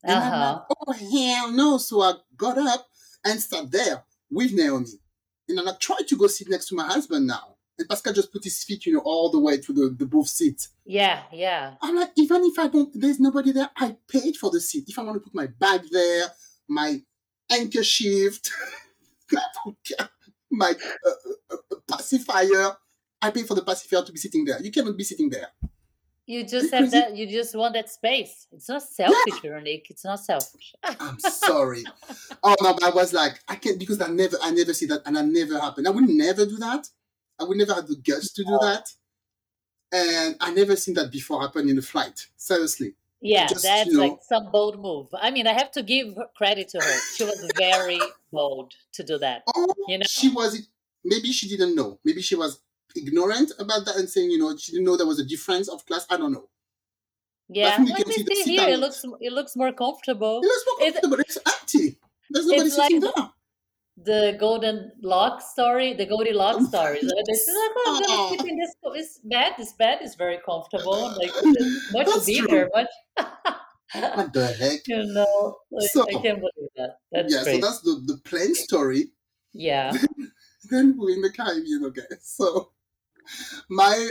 And 0.02 0.12
I'm 0.12 0.32
uh-huh. 0.32 0.52
like, 0.52 0.62
oh 0.86 0.92
hell 0.92 1.50
no! 1.52 1.78
So 1.78 2.00
I 2.00 2.14
got 2.36 2.58
up 2.58 2.86
and 3.24 3.40
sat 3.40 3.70
there 3.70 4.04
with 4.30 4.52
Naomi, 4.52 4.86
and 5.48 5.58
I'm 5.58 5.66
like, 5.66 5.80
try 5.80 5.96
to 6.06 6.16
go 6.16 6.26
sit 6.26 6.48
next 6.48 6.68
to 6.68 6.74
my 6.74 6.86
husband 6.86 7.26
now. 7.26 7.56
And 7.78 7.88
Pascal 7.88 8.14
just 8.14 8.32
put 8.32 8.44
his 8.44 8.62
feet, 8.64 8.86
you 8.86 8.94
know, 8.94 9.00
all 9.00 9.30
the 9.30 9.38
way 9.38 9.58
to 9.58 9.72
the, 9.72 9.94
the 9.98 10.06
both 10.06 10.28
seats. 10.28 10.70
yeah, 10.84 11.24
yeah, 11.30 11.74
I'm 11.82 11.96
like, 11.96 12.12
even 12.16 12.42
if 12.44 12.58
I 12.58 12.68
don't, 12.68 12.90
there's 12.98 13.20
nobody 13.20 13.52
there. 13.52 13.70
I 13.76 13.96
paid 14.08 14.36
for 14.36 14.50
the 14.50 14.60
seat. 14.60 14.84
If 14.88 14.98
I 14.98 15.02
want 15.02 15.16
to 15.16 15.20
put 15.20 15.34
my 15.34 15.46
bag 15.46 15.82
there, 15.90 16.26
my 16.68 17.02
handkerchief, 17.50 18.40
I 19.32 19.42
don't 19.64 19.76
care, 19.84 20.08
my 20.56 20.74
uh, 21.06 21.10
uh, 21.10 21.56
uh, 21.72 21.76
pacifier, 21.88 22.76
I 23.22 23.30
pay 23.30 23.42
for 23.42 23.54
the 23.54 23.62
pacifier 23.62 24.02
to 24.02 24.12
be 24.12 24.18
sitting 24.18 24.44
there. 24.44 24.60
You 24.62 24.70
cannot 24.70 24.96
be 24.96 25.04
sitting 25.04 25.30
there. 25.30 25.48
You 26.26 26.44
just 26.44 26.74
have 26.74 26.90
that. 26.90 27.16
You 27.16 27.28
just 27.28 27.54
want 27.54 27.74
that 27.74 27.88
space. 27.88 28.48
It's 28.50 28.68
not 28.68 28.82
selfish, 28.82 29.40
Veronique. 29.42 29.86
It's 29.90 30.04
not 30.04 30.18
selfish. 30.18 30.74
I'm 30.82 31.20
sorry. 31.20 31.84
oh 32.42 32.56
no, 32.60 32.74
but 32.74 32.82
I 32.82 32.90
was 32.90 33.12
like, 33.12 33.38
I 33.46 33.54
can't 33.54 33.78
because 33.78 34.00
I 34.00 34.08
never, 34.08 34.36
I 34.42 34.50
never 34.50 34.74
see 34.74 34.86
that, 34.86 35.02
and 35.06 35.16
I 35.16 35.22
never 35.22 35.60
happened. 35.60 35.86
I 35.86 35.90
would 35.90 36.08
never 36.08 36.44
do 36.44 36.56
that. 36.56 36.88
I 37.38 37.44
would 37.44 37.56
never 37.56 37.74
have 37.74 37.86
the 37.86 37.96
guts 37.96 38.32
to 38.32 38.44
do 38.44 38.58
that. 38.62 38.88
And 39.92 40.36
I 40.40 40.52
never 40.52 40.74
seen 40.74 40.94
that 40.94 41.12
before 41.12 41.40
happen 41.40 41.68
in 41.68 41.78
a 41.78 41.82
flight. 41.82 42.26
Seriously. 42.36 42.94
Yeah, 43.22 43.46
Just, 43.46 43.62
that's 43.64 43.90
know- 43.90 44.00
like 44.00 44.18
some 44.28 44.50
bold 44.52 44.80
move. 44.80 45.08
I 45.14 45.30
mean, 45.30 45.46
I 45.46 45.52
have 45.52 45.70
to 45.72 45.82
give 45.82 46.16
credit 46.36 46.68
to 46.70 46.78
her. 46.78 46.98
She 47.16 47.24
was 47.24 47.50
very 47.56 48.00
bold 48.32 48.72
to 48.92 49.02
do 49.02 49.18
that. 49.18 49.42
Oh, 49.54 49.66
You 49.88 49.98
know? 49.98 50.04
she 50.08 50.28
was. 50.28 50.68
Maybe 51.04 51.32
she 51.32 51.48
didn't 51.48 51.74
know. 51.74 51.98
Maybe 52.04 52.20
she 52.20 52.34
was 52.34 52.60
ignorant 52.94 53.52
about 53.58 53.84
that 53.86 53.96
and 53.96 54.08
saying, 54.08 54.30
you 54.30 54.38
know, 54.38 54.56
she 54.56 54.72
didn't 54.72 54.84
know 54.86 54.96
there 54.96 55.06
was 55.06 55.18
a 55.20 55.24
difference 55.24 55.68
of 55.68 55.84
class. 55.86 56.06
I 56.10 56.16
don't 56.16 56.32
know. 56.32 56.48
Yeah, 57.48 57.80
you 57.80 57.92
let 57.94 58.06
me 58.06 58.14
see 58.14 58.56
here. 58.56 58.68
It 58.68 58.78
looks 58.80 59.04
it 59.20 59.32
looks 59.32 59.54
more 59.54 59.72
comfortable. 59.72 60.40
It 60.42 60.46
looks 60.46 60.64
more 60.66 60.88
It's- 60.88 61.00
comfortable. 61.00 61.24
It's 61.26 61.38
empty. 61.46 61.98
There's 62.28 62.46
nobody 62.46 62.66
it's 62.66 62.76
like 62.76 62.90
sitting 62.90 63.08
the- 63.96 64.36
golden 64.38 64.92
lock 65.02 65.40
story, 65.40 65.94
the 65.94 66.06
Goldilocks 66.06 66.66
story. 66.68 67.00
So 67.00 67.08
This 67.26 67.40
is 67.48 67.56
like, 67.56 67.70
oh, 67.76 67.96
I'm 67.96 68.02
gonna 68.02 68.28
sleep 68.36 68.50
in 68.52 68.58
this. 68.58 68.74
This 68.94 69.20
bed, 69.24 69.52
this 69.58 69.72
bed 69.72 69.98
is 70.02 70.14
very 70.14 70.38
comfortable. 70.44 71.08
Like 71.18 71.30
it's 71.34 71.92
much 71.92 72.06
That's 72.06 72.26
bigger, 72.26 72.68
much. 72.74 72.88
What 73.94 74.32
the 74.32 74.46
heck? 74.48 74.80
you 74.86 75.04
know, 75.12 75.56
like, 75.70 75.90
So- 75.90 76.06
I 76.08 76.12
can't 76.22 76.40
believe 76.40 76.70
that. 76.76 76.98
That's 77.12 77.32
yeah, 77.32 77.42
great. 77.44 77.60
so 77.62 77.66
that's 77.66 77.80
the, 77.80 78.02
the 78.06 78.18
plane 78.24 78.54
story. 78.54 79.12
yeah. 79.52 79.92
then 80.70 80.96
we're 80.98 81.10
in 81.14 81.22
the 81.22 81.30
Caribbean, 81.30 81.84
okay. 81.86 82.02
So 82.20 82.72
my 83.70 84.10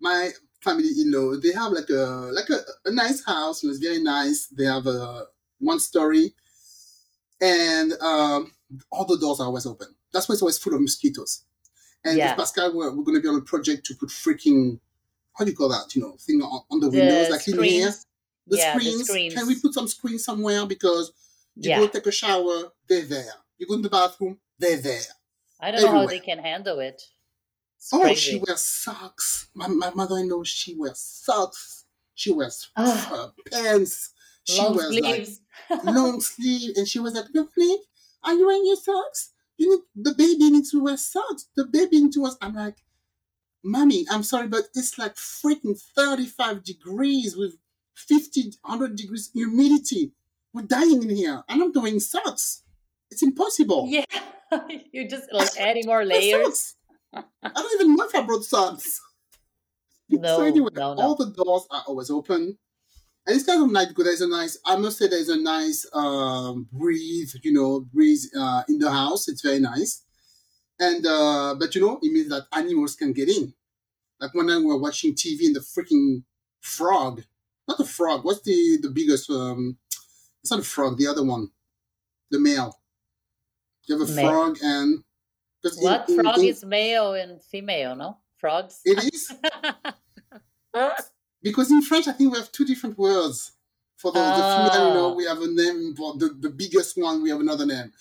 my 0.00 0.30
family 0.62 0.88
in 1.00 1.10
law, 1.10 1.36
they 1.36 1.52
have 1.52 1.72
like 1.72 1.88
a 1.90 2.30
like 2.32 2.50
a, 2.50 2.60
a 2.88 2.92
nice 2.92 3.24
house, 3.24 3.64
it's 3.64 3.78
very 3.78 4.02
nice. 4.02 4.46
They 4.48 4.64
have 4.64 4.86
a 4.86 5.24
one 5.58 5.80
story 5.80 6.34
and 7.40 7.92
um 7.94 8.52
all 8.90 9.04
the 9.04 9.18
doors 9.18 9.40
are 9.40 9.46
always 9.46 9.66
open. 9.66 9.88
That's 10.12 10.28
why 10.28 10.34
it's 10.34 10.42
always 10.42 10.58
full 10.58 10.74
of 10.74 10.80
mosquitoes. 10.80 11.44
And 12.04 12.18
Yeah. 12.18 12.34
Pascal, 12.34 12.74
we're, 12.74 12.94
we're 12.94 13.04
gonna 13.04 13.20
be 13.20 13.28
on 13.28 13.36
a 13.36 13.40
project 13.42 13.86
to 13.86 13.94
put 13.94 14.08
freaking 14.10 14.80
how 15.34 15.44
do 15.44 15.50
you 15.50 15.56
call 15.56 15.68
that? 15.68 15.94
You 15.94 16.00
know, 16.00 16.16
thing 16.18 16.40
on, 16.40 16.62
on 16.70 16.80
the, 16.80 16.88
The 16.88 16.98
windows, 16.98 17.28
like 17.30 17.46
in 17.46 17.62
here. 17.62 17.90
screens. 17.92 18.06
The 18.46 18.56
Yeah, 18.56 18.74
the 18.74 18.80
screens. 18.80 19.08
screens. 19.08 19.34
Can 19.34 19.46
we 19.46 19.60
put 19.60 19.74
some 19.74 19.86
screens 19.88 20.24
somewhere? 20.24 20.64
Because 20.66 21.12
you 21.56 21.68
Yeah. 21.70 21.78
go 21.80 21.88
take 21.88 22.06
a 22.06 22.10
shower, 22.10 22.72
they're 22.88 23.04
there. 23.04 23.34
You 23.58 23.66
go 23.66 23.74
in 23.74 23.82
the 23.82 23.90
bathroom, 23.90 24.38
they're 24.58 24.78
there. 24.78 25.02
I 25.60 25.70
don't 25.72 25.82
know 25.82 25.90
how 25.92 26.06
they 26.06 26.20
can 26.20 26.38
handle 26.38 26.78
it. 26.80 27.02
It's 27.78 27.92
Oh, 27.92 28.00
crazy. 28.00 28.32
she 28.32 28.38
wears 28.38 28.60
socks. 28.62 29.48
My, 29.54 29.66
my 29.68 29.90
mother-in-law, 29.90 30.42
she 30.44 30.74
wears 30.74 30.98
socks. 31.00 31.84
She 32.14 32.32
wears 32.32 32.70
Ah. 32.76 33.12
uh, 33.12 33.28
pants. 33.50 34.12
She 34.44 34.58
Long 34.62 34.74
wears 34.76 34.88
sleeves. 34.96 35.40
like 35.68 35.84
long 35.84 36.20
sleeve, 36.22 36.76
and 36.76 36.88
she 36.88 36.98
was 36.98 37.12
like, 37.14 37.26
"Nick, 37.34 37.48
are 38.26 38.34
you 38.34 38.46
wearing 38.46 38.66
your 38.66 38.76
socks? 38.76 39.32
You 39.56 39.70
need 39.70 39.80
the 39.94 40.14
baby 40.14 40.50
needs 40.50 40.70
to 40.72 40.82
wear 40.82 40.96
socks. 40.96 41.48
The 41.56 41.64
baby 41.64 42.02
needs 42.02 42.16
to 42.16 42.22
wear." 42.22 42.32
I'm 42.42 42.54
like, 42.54 42.76
"Mommy, 43.64 44.06
I'm 44.10 44.22
sorry, 44.22 44.48
but 44.48 44.64
it's 44.74 44.98
like 44.98 45.14
freaking 45.14 45.80
35 45.80 46.62
degrees 46.64 47.36
with 47.36 47.56
50, 47.94 48.52
100 48.62 48.96
degrees 48.96 49.30
humidity. 49.32 50.12
We're 50.52 50.62
dying 50.62 51.02
in 51.02 51.10
here, 51.16 51.42
and 51.48 51.62
I'm 51.62 51.72
doing 51.72 52.00
socks. 52.00 52.62
It's 53.10 53.22
impossible." 53.22 53.86
yeah. 53.88 54.04
You're 54.92 55.08
just 55.08 55.32
like 55.32 55.56
adding 55.58 55.86
more 55.86 56.04
layers. 56.14 56.74
I 57.12 57.22
don't 57.42 57.80
even 57.80 57.96
know 57.96 58.04
if 58.04 58.14
I 58.14 58.22
brought 58.22 58.44
socks. 58.44 59.00
No, 60.08 60.22
so 60.38 60.44
anyway, 60.44 60.70
no, 60.74 60.94
no. 60.94 61.02
all 61.02 61.14
the 61.14 61.30
doors 61.30 61.66
are 61.70 61.82
always 61.86 62.10
open. 62.10 62.58
And 63.26 63.34
it's 63.36 63.44
kind 63.44 63.62
of 63.62 63.70
nice 63.72 63.88
because 63.88 64.04
there's 64.04 64.20
a 64.20 64.28
nice, 64.28 64.56
I 64.64 64.76
must 64.76 64.98
say, 64.98 65.08
there's 65.08 65.28
a 65.28 65.36
nice 65.40 65.84
um, 65.92 66.68
breathe, 66.72 67.30
you 67.42 67.52
know, 67.52 67.80
breeze 67.92 68.30
uh, 68.38 68.62
in 68.68 68.78
the 68.78 68.90
house. 68.90 69.26
It's 69.28 69.42
very 69.42 69.58
nice. 69.58 70.04
And, 70.78 71.04
uh, 71.06 71.56
but 71.58 71.74
you 71.74 71.80
know, 71.80 71.98
it 72.02 72.12
means 72.12 72.28
that 72.28 72.46
animals 72.52 72.94
can 72.94 73.12
get 73.12 73.28
in. 73.28 73.52
Like 74.20 74.32
when 74.34 74.48
I 74.48 74.58
were 74.58 74.78
watching 74.78 75.14
TV 75.14 75.46
and 75.46 75.56
the 75.56 75.60
freaking 75.60 76.22
frog, 76.60 77.22
not 77.66 77.78
the 77.78 77.84
frog, 77.84 78.24
what's 78.24 78.42
the, 78.42 78.78
the 78.80 78.90
biggest, 78.90 79.28
um, 79.30 79.76
it's 80.42 80.50
not 80.52 80.60
a 80.60 80.64
frog, 80.64 80.96
the 80.96 81.08
other 81.08 81.24
one, 81.24 81.48
the 82.30 82.38
male. 82.38 82.78
You 83.88 83.98
have 83.98 84.08
a 84.08 84.12
Male. 84.12 84.28
frog 84.30 84.58
and 84.62 85.02
What 85.78 86.08
in- 86.08 86.16
frog 86.22 86.38
in- 86.38 86.44
is 86.46 86.64
male 86.64 87.14
and 87.14 87.42
female? 87.42 87.96
No 87.96 88.18
frogs. 88.38 88.80
It 88.84 89.12
is. 89.12 89.32
Because 91.46 91.70
in 91.70 91.80
French, 91.80 92.08
I 92.08 92.12
think 92.12 92.32
we 92.32 92.38
have 92.40 92.50
two 92.50 92.64
different 92.64 92.98
words. 92.98 93.52
For 93.98 94.10
the, 94.10 94.18
the 94.18 94.44
female, 94.56 94.88
you 94.88 94.94
know, 94.94 95.10
Ah. 95.12 95.14
we 95.14 95.24
have 95.26 95.40
a 95.40 95.46
name. 95.46 95.94
For 95.96 96.14
the, 96.18 96.28
the 96.46 96.50
biggest 96.50 96.96
one, 96.96 97.22
we 97.22 97.30
have 97.30 97.38
another 97.38 97.64
name. 97.64 97.92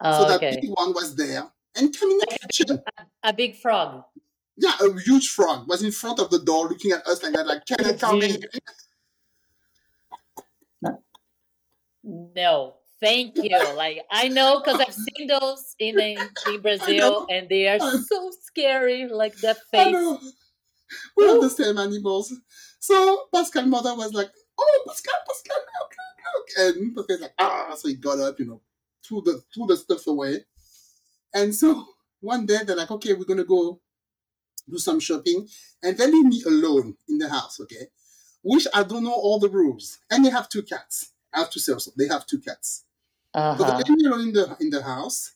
so 0.00 0.10
oh, 0.20 0.28
that 0.28 0.36
okay. 0.36 0.58
big 0.60 0.70
one 0.70 0.92
was 0.94 1.16
there. 1.16 1.42
And 1.74 1.92
coming 1.98 2.20
in 2.20 2.26
the 2.30 2.38
kitchen, 2.46 2.82
A 3.24 3.32
big 3.32 3.56
frog. 3.56 4.04
yeah, 4.56 4.76
a 4.80 4.88
huge 5.00 5.28
frog 5.30 5.68
was 5.68 5.82
in 5.82 5.90
front 5.90 6.20
of 6.20 6.30
the 6.30 6.38
door 6.38 6.68
looking 6.68 6.92
at 6.92 7.04
us 7.08 7.20
like 7.20 7.32
that, 7.34 7.46
like, 7.48 7.66
can 7.66 7.84
I 7.84 7.92
come 7.94 8.22
in? 8.22 8.40
No, 12.04 12.74
thank 13.00 13.36
you. 13.36 13.58
Like 13.74 14.02
I 14.10 14.28
know 14.28 14.60
because 14.62 14.80
I've 14.80 14.94
seen 15.08 15.26
those 15.26 15.74
in 15.80 15.98
in, 15.98 16.60
Brazil, 16.62 17.26
and 17.30 17.48
they 17.48 17.66
are 17.66 17.80
so 17.80 18.30
scary. 18.42 19.08
Like 19.08 19.34
that 19.38 19.56
face. 19.72 19.92
know. 19.92 20.20
We 21.16 21.26
have 21.26 21.40
the 21.40 21.50
same 21.50 21.78
animals. 21.78 22.32
So 22.84 23.28
Pascal's 23.34 23.64
mother 23.66 23.94
was 23.94 24.12
like, 24.12 24.30
oh, 24.58 24.84
Pascal, 24.86 25.14
Pascal, 25.26 25.56
look, 25.56 25.92
look, 26.00 26.18
look. 26.34 26.76
And 26.76 26.94
Pascal's 26.94 27.20
like, 27.22 27.34
ah. 27.38 27.74
So 27.76 27.88
he 27.88 27.94
got 27.94 28.18
up, 28.18 28.38
you 28.38 28.44
know, 28.44 28.60
threw 29.02 29.22
the, 29.22 29.42
threw 29.54 29.66
the 29.66 29.76
stuff 29.78 30.06
away. 30.06 30.44
And 31.32 31.54
so 31.54 31.82
one 32.20 32.44
day 32.44 32.58
they're 32.62 32.76
like, 32.76 32.90
okay, 32.90 33.14
we're 33.14 33.24
going 33.24 33.38
to 33.38 33.44
go 33.44 33.80
do 34.68 34.76
some 34.76 35.00
shopping. 35.00 35.48
And 35.82 35.96
they 35.96 36.06
leave 36.06 36.26
me 36.26 36.42
alone 36.46 36.94
in 37.08 37.16
the 37.16 37.30
house, 37.30 37.58
okay? 37.60 37.86
Which 38.42 38.66
I 38.74 38.82
don't 38.82 39.04
know 39.04 39.14
all 39.14 39.38
the 39.38 39.48
rules. 39.48 40.00
And 40.10 40.22
they 40.22 40.30
have 40.30 40.50
two 40.50 40.62
cats. 40.62 41.12
I 41.32 41.38
have 41.38 41.50
to 41.52 41.60
say 41.60 41.72
also, 41.72 41.90
they 41.96 42.08
have 42.08 42.26
two 42.26 42.38
cats. 42.38 42.84
Uh 43.32 43.56
So 43.56 43.64
they 43.64 43.82
leave 43.88 43.98
me 43.98 44.06
alone 44.08 44.28
in 44.28 44.32
the, 44.34 44.56
in 44.60 44.68
the 44.68 44.82
house. 44.82 45.32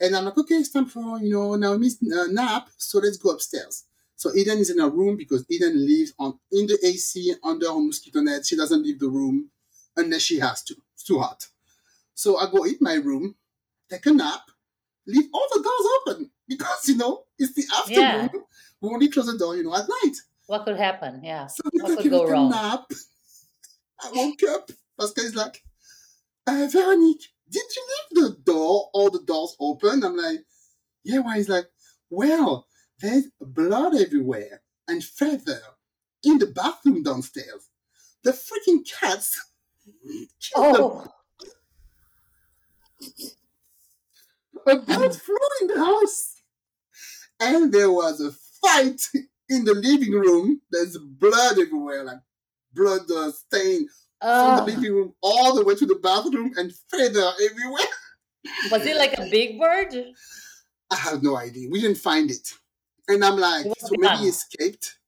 And 0.00 0.14
I'm 0.14 0.24
like, 0.24 0.38
okay, 0.38 0.54
it's 0.54 0.70
time 0.70 0.86
for, 0.86 1.18
you 1.18 1.30
know, 1.32 1.56
Naomi's 1.56 1.98
uh, 2.00 2.26
nap. 2.30 2.68
So 2.76 3.00
let's 3.00 3.16
go 3.16 3.30
upstairs. 3.30 3.86
So 4.22 4.32
Eden 4.36 4.58
is 4.58 4.70
in 4.70 4.78
her 4.78 4.88
room 4.88 5.16
because 5.16 5.44
Eden 5.50 5.84
lives 5.84 6.14
on 6.16 6.38
in 6.52 6.68
the 6.68 6.78
AC 6.86 7.34
under 7.42 7.66
her 7.66 7.80
mosquito 7.80 8.20
net. 8.20 8.46
She 8.46 8.54
doesn't 8.54 8.84
leave 8.84 9.00
the 9.00 9.08
room 9.08 9.50
unless 9.96 10.22
she 10.22 10.38
has 10.38 10.62
to. 10.62 10.76
It's 10.94 11.02
too 11.02 11.18
hot. 11.18 11.44
So 12.14 12.36
I 12.36 12.48
go 12.48 12.62
in 12.62 12.76
my 12.80 12.94
room, 12.94 13.34
take 13.90 14.06
a 14.06 14.12
nap, 14.12 14.42
leave 15.08 15.28
all 15.34 15.46
the 15.52 15.60
doors 15.60 16.14
open 16.14 16.30
because 16.46 16.88
you 16.88 16.98
know 16.98 17.24
it's 17.36 17.52
the 17.54 17.64
afternoon. 17.76 18.30
Yeah. 18.32 18.40
We 18.80 18.90
only 18.90 19.08
close 19.08 19.26
the 19.26 19.36
door, 19.36 19.56
you 19.56 19.64
know, 19.64 19.74
at 19.74 19.88
night. 19.88 20.16
What 20.46 20.66
could 20.66 20.76
happen? 20.76 21.24
Yeah. 21.24 21.48
So 21.48 21.64
What 21.72 21.98
could 21.98 22.10
go 22.12 22.24
wrong? 22.24 22.50
nap. 22.50 22.84
I 24.04 24.12
woke 24.14 24.42
up. 24.50 24.70
Pascal 25.00 25.24
is 25.24 25.34
like, 25.34 25.64
uh, 26.46 26.68
Veronique, 26.70 27.26
did 27.50 27.64
you 27.74 27.86
leave 27.90 28.22
the 28.22 28.36
door, 28.44 28.88
all 28.92 29.10
the 29.10 29.22
doors 29.22 29.56
open? 29.58 30.04
I'm 30.04 30.16
like, 30.16 30.44
yeah, 31.02 31.18
why? 31.18 31.38
He's 31.38 31.48
like, 31.48 31.66
well, 32.08 32.68
there's 33.02 33.24
blood 33.40 33.94
everywhere 33.96 34.62
and 34.88 35.02
feather 35.04 35.60
in 36.24 36.38
the 36.38 36.46
bathroom 36.46 37.02
downstairs. 37.02 37.68
The 38.22 38.30
freaking 38.30 38.88
cats 38.88 39.38
killed 40.40 40.76
them. 40.76 40.82
Oh, 40.84 41.06
A 44.68 44.76
blood 44.76 45.16
flew 45.16 45.36
in 45.60 45.66
the 45.66 45.78
house. 45.78 46.42
And 47.40 47.72
there 47.72 47.90
was 47.90 48.20
a 48.20 48.30
fight 48.64 49.02
in 49.48 49.64
the 49.64 49.74
living 49.74 50.12
room. 50.12 50.60
There's 50.70 50.96
blood 50.96 51.58
everywhere, 51.58 52.04
like 52.04 52.20
blood 52.72 53.10
uh, 53.10 53.32
stain 53.32 53.88
from 54.20 54.30
oh. 54.30 54.56
the 54.64 54.72
living 54.72 54.92
room 54.92 55.14
all 55.20 55.56
the 55.56 55.64
way 55.64 55.74
to 55.74 55.86
the 55.86 55.96
bathroom 55.96 56.52
and 56.56 56.72
feather 56.88 57.32
everywhere. 57.50 57.84
was 58.70 58.86
it 58.86 58.96
like 58.96 59.18
a 59.18 59.28
big 59.28 59.58
bird? 59.58 59.92
I 60.92 60.96
have 60.96 61.24
no 61.24 61.36
idea. 61.36 61.68
We 61.68 61.80
didn't 61.80 61.98
find 61.98 62.30
it. 62.30 62.52
And 63.08 63.24
I'm 63.24 63.38
like, 63.38 63.66
so 63.78 63.94
maybe 63.98 64.16
he 64.18 64.28
escaped. 64.28 64.98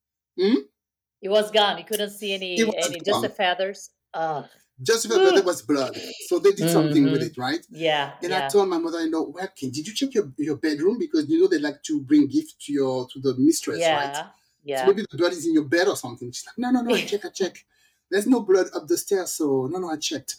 It 1.22 1.28
was 1.28 1.50
gone. 1.50 1.78
You 1.78 1.84
couldn't 1.84 2.10
see 2.10 2.32
any, 2.34 2.76
any 2.76 3.00
just 3.00 3.22
the 3.22 3.28
feathers. 3.28 3.90
Oh, 4.12 4.46
Just 4.82 5.04
because 5.04 5.34
there 5.34 5.42
was 5.42 5.62
blood. 5.62 5.96
So 6.28 6.38
they 6.38 6.52
did 6.52 6.68
something 6.68 7.10
with 7.10 7.22
Mhm. 7.22 7.26
it, 7.30 7.38
right? 7.38 7.66
yeah, 7.70 8.12
And 8.22 8.34
I 8.34 8.40
told 8.42 8.68
my 8.68 8.78
mother-in-law, 8.78 9.22
well, 9.28 9.48
Kim, 9.54 9.70
did 9.70 9.86
you 9.86 9.94
check 9.94 10.14
your, 10.14 10.32
your 10.38 10.56
bedroom? 10.56 10.98
Because 10.98 11.28
you 11.28 11.40
know 11.40 11.48
they 11.48 11.58
like 11.58 11.82
to 11.84 12.00
bring 12.00 12.26
gifts 12.26 12.54
to 12.66 12.72
your 12.72 13.06
to 13.08 13.20
the 13.20 13.34
mistress, 13.36 13.90
right? 13.90 14.14
Yeah, 14.14 14.30
So 14.74 14.86
yeah. 14.86 14.86
maybe 14.86 15.02
the 15.10 15.16
blood 15.16 15.32
is 15.32 15.46
in 15.46 15.54
your 15.54 15.64
bed 15.64 15.88
or 15.88 15.96
something. 15.96 16.30
She's 16.32 16.46
like, 16.46 16.58
no, 16.58 16.70
no, 16.70 16.82
no, 16.82 16.94
I 16.94 17.00
check, 17.00 17.24
I 17.24 17.28
check. 17.40 17.64
There's 18.10 18.26
no 18.26 18.40
blood 18.40 18.66
up 18.74 18.86
the 18.88 18.96
stairs, 18.98 19.32
so 19.32 19.66
no, 19.70 19.78
no, 19.78 19.90
I 19.90 19.96
checked. 19.96 20.36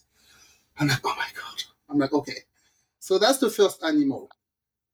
I'm 0.80 0.88
like, 0.88 1.02
oh 1.06 1.16
my 1.18 1.30
god. 1.36 1.64
I'm 1.90 2.00
like, 2.00 2.14
okay. 2.14 2.40
So 3.00 3.20
that's 3.20 3.40
the 3.40 3.50
first 3.50 3.84
animal. 3.84 4.30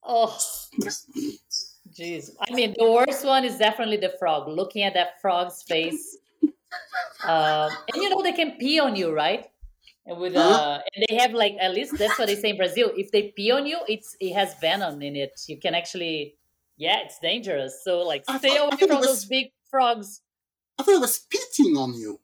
Oh, 0.04 0.38
jeez. 1.92 2.32
I 2.40 2.54
mean, 2.54 2.74
the 2.78 2.90
worst 2.92 3.26
one 3.26 3.44
is 3.46 3.58
definitely 3.58 3.98
the 3.98 4.14
frog. 4.20 4.48
Looking 4.48 4.84
at 4.84 4.94
that 4.94 5.22
frog's 5.22 5.64
face, 5.64 6.18
um, 7.24 7.70
and 7.94 8.02
you 8.02 8.10
know 8.10 8.22
they 8.24 8.32
can 8.34 8.52
pee 8.60 8.80
on 8.80 8.96
you, 8.96 9.14
right? 9.14 9.48
And 10.06 10.18
with 10.20 10.34
Huh? 10.34 10.42
uh, 10.42 10.80
and 10.96 11.06
they 11.08 11.16
have 11.18 11.34
like 11.34 11.56
at 11.60 11.74
least 11.74 11.98
that's 11.98 12.18
what 12.18 12.28
they 12.28 12.36
say 12.36 12.50
in 12.50 12.58
Brazil. 12.58 12.92
If 12.98 13.12
they 13.12 13.34
pee 13.36 13.52
on 13.52 13.66
you, 13.68 13.80
it's 13.88 14.16
it 14.20 14.34
has 14.34 14.56
venom 14.60 15.02
in 15.02 15.16
it. 15.16 15.40
You 15.48 15.58
can 15.58 15.76
actually, 15.76 16.36
yeah, 16.78 17.00
it's 17.06 17.20
dangerous. 17.20 17.84
So 17.84 18.00
like, 18.02 18.24
I 18.28 18.38
stay 18.40 18.50
thought- 18.58 18.74
away 18.74 18.88
from 18.88 18.98
was- 18.98 19.06
those 19.08 19.26
big 19.26 19.52
frogs. 19.70 20.22
I 20.80 20.84
thought 20.84 20.96
it 20.96 21.02
was 21.02 21.16
spitting 21.16 21.78
on 21.78 21.94
you. 21.94 22.20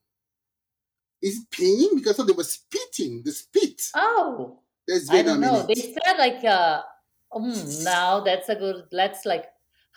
Is 1.21 1.37
it 1.41 1.49
peeing? 1.51 1.95
Because 1.95 2.13
I 2.13 2.17
thought 2.17 2.27
they 2.27 2.33
were 2.33 2.43
spitting, 2.43 3.21
the 3.23 3.31
spit. 3.31 3.81
Oh, 3.95 4.59
There's 4.87 5.09
I 5.09 5.21
don't 5.21 5.41
know. 5.41 5.63
They 5.67 5.75
said 5.75 6.17
like, 6.17 6.43
uh, 6.43 6.81
mm, 7.33 7.83
now 7.83 8.21
that's 8.21 8.49
a 8.49 8.55
good. 8.55 8.85
Let's 8.91 9.25
like, 9.25 9.45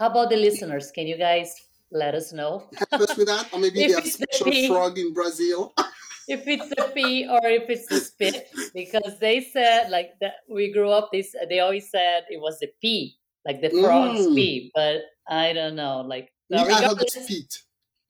how 0.01 0.07
about 0.07 0.31
the 0.31 0.37
listeners? 0.37 0.91
Can 0.91 1.07
you 1.07 1.19
guys 1.19 1.55
let 1.93 2.15
us 2.15 2.33
know? 2.33 2.65
Help 2.91 3.03
us 3.03 3.17
with 3.17 3.29
that? 3.29 3.53
Or 3.53 3.59
maybe 3.61 3.87
they 3.87 3.93
have 3.93 4.05
it's 4.05 4.17
the 4.17 4.27
special 4.33 4.69
frog 4.69 4.99
in 4.99 5.13
Brazil. 5.13 5.73
if 6.29 6.47
it's 6.47 6.69
the 6.71 6.91
pee 6.95 7.29
or 7.29 7.41
if 7.45 7.69
it's 7.69 7.87
the 7.89 7.99
spit 8.01 8.49
because 8.73 9.19
they 9.19 9.41
said 9.41 9.91
like 9.91 10.13
that 10.21 10.35
we 10.49 10.73
grew 10.73 10.89
up 10.89 11.11
this 11.13 11.35
they 11.49 11.59
always 11.59 11.91
said 11.91 12.23
it 12.31 12.41
was 12.41 12.59
the 12.61 12.69
pee 12.81 13.17
like 13.45 13.61
the 13.61 13.71
frog's 13.71 14.27
Mm. 14.29 14.35
pee 14.37 14.71
but 14.75 15.03
i 15.29 15.53
don't 15.53 15.75
know 15.75 16.03
like 16.07 16.31
Me, 16.51 16.59
uh, 16.59 16.65
I 16.65 16.85
heard 16.87 16.99
the 16.99 17.09
spit. 17.11 17.51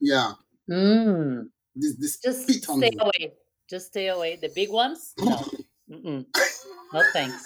Yeah. 0.01 0.33
Mm, 0.69 1.49
This, 1.75 1.97
this 1.97 2.19
just 2.19 2.43
spit 2.45 2.69
on 2.69 2.79
stay 2.81 2.93
away 3.01 3.33
just 3.73 3.87
stay 3.87 4.09
away 4.09 4.37
the 4.37 4.51
big 4.55 4.71
ones 4.71 5.15
no 5.17 5.41
Mm-mm. 5.91 6.25
no 6.93 7.03
thanks 7.13 7.43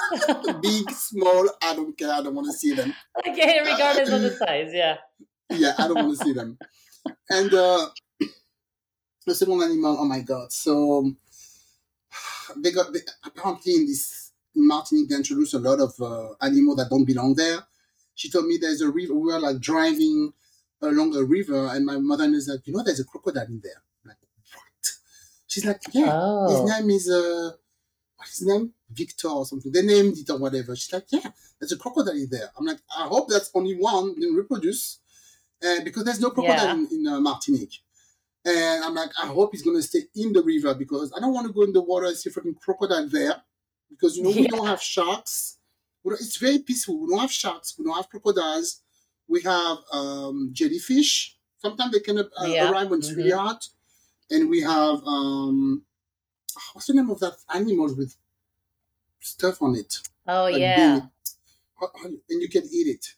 Big, 0.62 0.90
small, 0.90 1.48
I 1.62 1.74
don't 1.74 1.96
care. 1.96 2.12
I 2.12 2.22
don't 2.22 2.34
want 2.34 2.46
to 2.48 2.52
see 2.52 2.74
them. 2.74 2.92
okay 3.26 3.60
regardless 3.64 4.10
of 4.10 4.20
the 4.22 4.30
size 4.32 4.70
yeah 4.72 4.96
Yeah, 5.50 5.74
I 5.78 5.86
don't 5.88 5.96
want 5.96 6.18
to 6.18 6.24
see 6.24 6.32
them. 6.32 6.58
And 7.30 7.52
uh, 7.52 7.88
the 9.26 9.34
second 9.34 9.62
animal, 9.62 9.96
oh 10.00 10.04
my 10.04 10.20
god. 10.20 10.52
So 10.52 11.12
they 12.56 12.72
got 12.72 12.92
they, 12.92 13.00
apparently 13.24 13.74
in 13.76 13.86
this 13.86 14.32
in 14.56 14.66
Martinique 14.66 15.08
they 15.10 15.16
introduced 15.16 15.54
a 15.54 15.58
lot 15.58 15.80
of 15.80 15.92
uh, 16.00 16.34
animals 16.40 16.76
that 16.78 16.88
don't 16.90 17.04
belong 17.04 17.34
there. 17.34 17.60
She 18.14 18.30
told 18.30 18.46
me 18.46 18.56
there's 18.60 18.80
a 18.80 18.88
river. 18.88 19.14
We 19.14 19.32
were 19.32 19.40
like 19.40 19.58
driving 19.60 20.32
along 20.80 21.14
a 21.16 21.22
river, 21.24 21.68
and 21.72 21.84
my 21.84 21.98
mother 21.98 22.24
is 22.24 22.48
like, 22.48 22.66
you 22.66 22.72
know, 22.72 22.82
there's 22.82 23.00
a 23.00 23.04
crocodile 23.04 23.46
in 23.46 23.60
there. 23.62 23.80
I'm 24.04 24.08
like, 24.10 24.18
what? 24.54 24.90
She's 25.46 25.64
like, 25.64 25.80
yeah, 25.92 26.10
Oh. 26.12 26.48
his 26.50 26.70
name 26.70 26.90
is 26.90 27.10
uh, 27.10 27.50
what's 28.16 28.38
his 28.38 28.46
name? 28.48 28.72
Victor 28.90 29.28
or 29.28 29.44
something. 29.46 29.72
They 29.72 29.82
named 29.82 30.18
it 30.18 30.30
or 30.30 30.38
whatever. 30.38 30.74
She's 30.76 30.92
like, 30.92 31.06
yeah, 31.10 31.30
there's 31.58 31.72
a 31.72 31.76
crocodile 31.76 32.14
in 32.14 32.28
there. 32.30 32.50
I'm 32.56 32.64
like, 32.66 32.78
I 32.96 33.06
hope 33.06 33.28
that's 33.28 33.50
only 33.54 33.74
one 33.76 34.14
didn't 34.14 34.36
reproduce, 34.36 35.00
and 35.62 35.84
because 35.84 36.04
there's 36.04 36.20
no 36.20 36.30
crocodile 36.30 36.66
Yeah. 36.66 36.72
in, 36.74 36.88
in 36.92 37.06
uh, 37.06 37.20
Martinique. 37.20 37.80
And 38.46 38.84
I'm 38.84 38.94
like, 38.94 39.10
I 39.22 39.26
hope 39.26 39.50
he's 39.52 39.62
gonna 39.62 39.82
stay 39.82 40.02
in 40.14 40.32
the 40.32 40.42
river 40.42 40.74
because 40.74 41.12
I 41.16 41.20
don't 41.20 41.32
want 41.32 41.46
to 41.46 41.52
go 41.52 41.62
in 41.62 41.72
the 41.72 41.80
water 41.80 42.06
and 42.06 42.16
see 42.16 42.28
a 42.30 42.32
freaking 42.32 42.58
crocodile 42.60 43.08
there, 43.08 43.42
because 43.88 44.16
you 44.16 44.22
know 44.22 44.30
we 44.30 44.42
Yeah. 44.42 44.48
don't 44.48 44.66
have 44.66 44.82
sharks. 44.82 45.58
It's 46.06 46.36
very 46.36 46.58
peaceful. 46.58 47.00
We 47.00 47.08
don't 47.08 47.20
have 47.20 47.32
sharks. 47.32 47.74
We 47.78 47.84
don't 47.86 47.96
have 47.96 48.10
crocodiles. 48.10 48.82
We 49.26 49.40
have 49.42 49.78
um, 49.90 50.50
jellyfish. 50.52 51.38
Sometimes 51.56 51.92
they 51.92 52.00
can 52.00 52.18
uh, 52.18 52.24
Yeah. 52.46 52.70
arrive 52.70 52.90
when 52.90 52.98
it's 52.98 53.12
really 53.12 53.30
hot. 53.30 53.66
And 54.30 54.50
we 54.50 54.60
have 54.60 55.02
um, 55.06 55.82
what's 56.72 56.86
the 56.86 56.94
name 56.94 57.10
of 57.10 57.20
that 57.20 57.36
animal 57.54 57.94
with 57.94 58.16
stuff 59.20 59.62
on 59.62 59.76
it? 59.76 59.98
Oh 60.26 60.44
Like 60.44 60.60
yeah. 60.60 60.98
bean. 61.00 61.10
How- 61.80 61.90
how- 62.00 62.04
And 62.06 62.42
you 62.42 62.48
can 62.48 62.64
eat 62.70 62.86
it, 62.96 63.14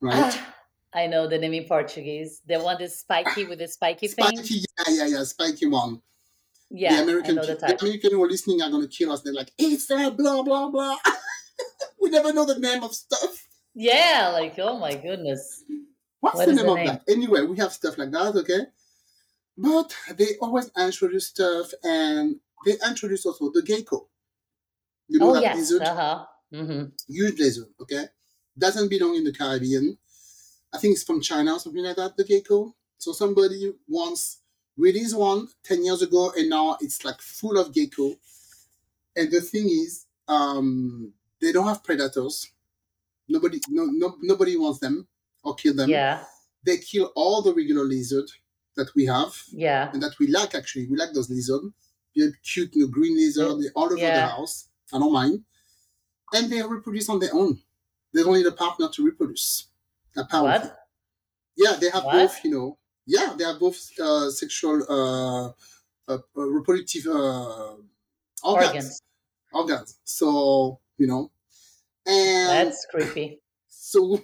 right? 0.00 0.14
Ah, 0.16 0.54
I 0.92 1.06
know 1.06 1.26
the 1.26 1.38
name 1.38 1.54
in 1.54 1.64
Portuguese. 1.64 2.40
The 2.46 2.60
one 2.60 2.76
that's 2.78 2.96
spiky 2.96 3.44
with 3.46 3.58
the 3.58 3.68
spiky 3.68 4.08
thing. 4.08 4.36
Spiky, 4.36 4.54
yeah, 4.78 4.94
yeah, 4.94 5.06
yeah, 5.06 5.24
spiky 5.24 5.66
one. 5.66 6.00
Yeah, 6.70 6.96
the 6.96 7.02
American, 7.02 7.38
I 7.38 7.42
know 7.42 7.46
the 7.46 7.54
the 7.54 7.78
American 7.80 8.10
who 8.12 8.24
are 8.24 8.28
listening 8.28 8.62
are 8.62 8.70
gonna 8.70 8.88
kill 8.88 9.12
us. 9.12 9.22
They're 9.22 9.32
like, 9.34 9.52
it's 9.58 9.86
that, 9.86 10.16
blah 10.16 10.42
blah 10.42 10.68
blah. 10.70 10.96
we 12.00 12.10
never 12.10 12.32
know 12.32 12.44
the 12.44 12.58
name 12.58 12.82
of 12.82 12.94
stuff. 12.94 13.46
Yeah, 13.74 14.30
like 14.32 14.58
oh 14.58 14.78
my 14.78 14.94
goodness. 14.94 15.62
What's 16.20 16.36
What 16.36 16.46
the 16.46 16.54
name 16.54 16.66
the 16.66 16.72
of 16.72 16.76
name? 16.78 16.86
that? 16.86 17.02
Anyway, 17.08 17.42
we 17.42 17.56
have 17.58 17.72
stuff 17.72 17.98
like 17.98 18.10
that, 18.12 18.34
okay? 18.36 18.66
But 19.56 19.94
they 20.16 20.36
always 20.40 20.70
answer 20.76 21.04
introduce 21.06 21.28
stuff, 21.28 21.70
and 21.84 22.36
they 22.64 22.76
introduced 22.86 23.26
also 23.26 23.50
the 23.52 23.62
gecko. 23.62 24.08
You 25.08 25.18
know 25.18 25.30
Oh 25.30 25.34
that 25.34 25.42
yes. 25.42 25.56
lizard, 25.58 25.82
Uh 25.82 25.94
huh. 25.94 26.26
hmm 26.52 26.84
huge 27.08 27.38
lizard, 27.38 27.68
okay? 27.80 28.06
Doesn't 28.56 28.88
belong 28.88 29.16
in 29.16 29.24
the 29.24 29.32
Caribbean. 29.32 29.98
I 30.72 30.78
think 30.78 30.94
it's 30.94 31.04
from 31.04 31.20
China 31.20 31.54
or 31.54 31.60
something 31.60 31.84
like 31.84 31.96
that. 31.96 32.16
The 32.16 32.24
gecko. 32.24 32.74
So 32.98 33.12
somebody 33.12 33.72
once 33.88 34.40
released 34.76 35.16
one 35.16 35.48
ten 35.62 35.84
years 35.84 36.02
ago, 36.02 36.32
and 36.36 36.48
now 36.50 36.76
it's 36.80 37.04
like 37.04 37.20
full 37.20 37.58
of 37.58 37.72
gecko. 37.72 38.14
And 39.16 39.30
the 39.30 39.40
thing 39.40 39.66
is, 39.68 40.06
um, 40.26 41.12
they 41.40 41.52
don't 41.52 41.66
have 41.68 41.84
predators. 41.84 42.50
Nobody, 43.28 43.60
no, 43.68 43.84
no, 43.86 44.16
nobody 44.20 44.56
wants 44.56 44.80
them 44.80 45.06
or 45.42 45.54
kill 45.54 45.74
them 45.74 45.88
Yeah. 45.88 46.24
they 46.64 46.78
kill 46.78 47.12
all 47.14 47.42
the 47.42 47.54
regular 47.54 47.84
lizard 47.84 48.30
that 48.76 48.94
we 48.94 49.06
have 49.06 49.34
Yeah. 49.50 49.90
and 49.92 50.02
that 50.02 50.18
we 50.18 50.26
like 50.28 50.54
actually. 50.54 50.86
We 50.88 50.96
like 50.96 51.12
those 51.14 51.30
lizards. 51.30 51.66
They're 52.14 52.32
cute, 52.42 52.74
you 52.74 52.82
know, 52.82 52.88
green 52.88 53.16
lizard, 53.16 53.60
they're 53.60 53.72
all 53.74 53.86
over 53.86 53.96
the 53.96 54.20
house. 54.26 54.68
I 54.92 54.98
don't 54.98 55.12
mind. 55.12 55.44
And 56.32 56.50
they 56.50 56.62
reproduce 56.62 57.08
on 57.08 57.18
their 57.20 57.34
own. 57.34 57.58
They 58.12 58.22
don't 58.22 58.34
need 58.34 58.46
a 58.46 58.52
partner 58.52 58.88
to 58.88 59.04
reproduce. 59.04 59.68
Apparently. 60.16 60.68
What? 60.70 60.78
Yeah, 61.56 61.76
they 61.80 61.90
have 61.90 62.04
What? 62.04 62.12
both, 62.14 62.44
you 62.44 62.50
know. 62.50 62.78
Yeah, 63.06 63.34
they 63.36 63.44
have 63.44 63.60
both 63.60 63.78
uh, 64.00 64.30
sexual 64.30 64.82
uh, 64.88 65.48
uh, 66.12 66.18
uh, 66.36 66.42
reproductive 66.42 67.06
uh, 67.06 67.74
organs. 68.42 68.44
Organs. 68.44 69.02
Organs. 69.52 69.98
So, 70.04 70.80
you 70.98 71.06
know. 71.06 71.30
And 72.06 72.68
That's 72.68 72.86
creepy. 72.90 73.40
so 73.68 74.00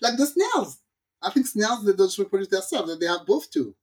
like 0.00 0.16
the 0.16 0.26
snails. 0.26 0.78
I 1.22 1.30
think 1.30 1.46
snails 1.46 1.84
they 1.84 1.92
don't 1.92 2.18
reproduce 2.18 2.48
themselves, 2.48 2.98
they 2.98 3.06
have 3.06 3.26
both 3.26 3.50
too. 3.50 3.74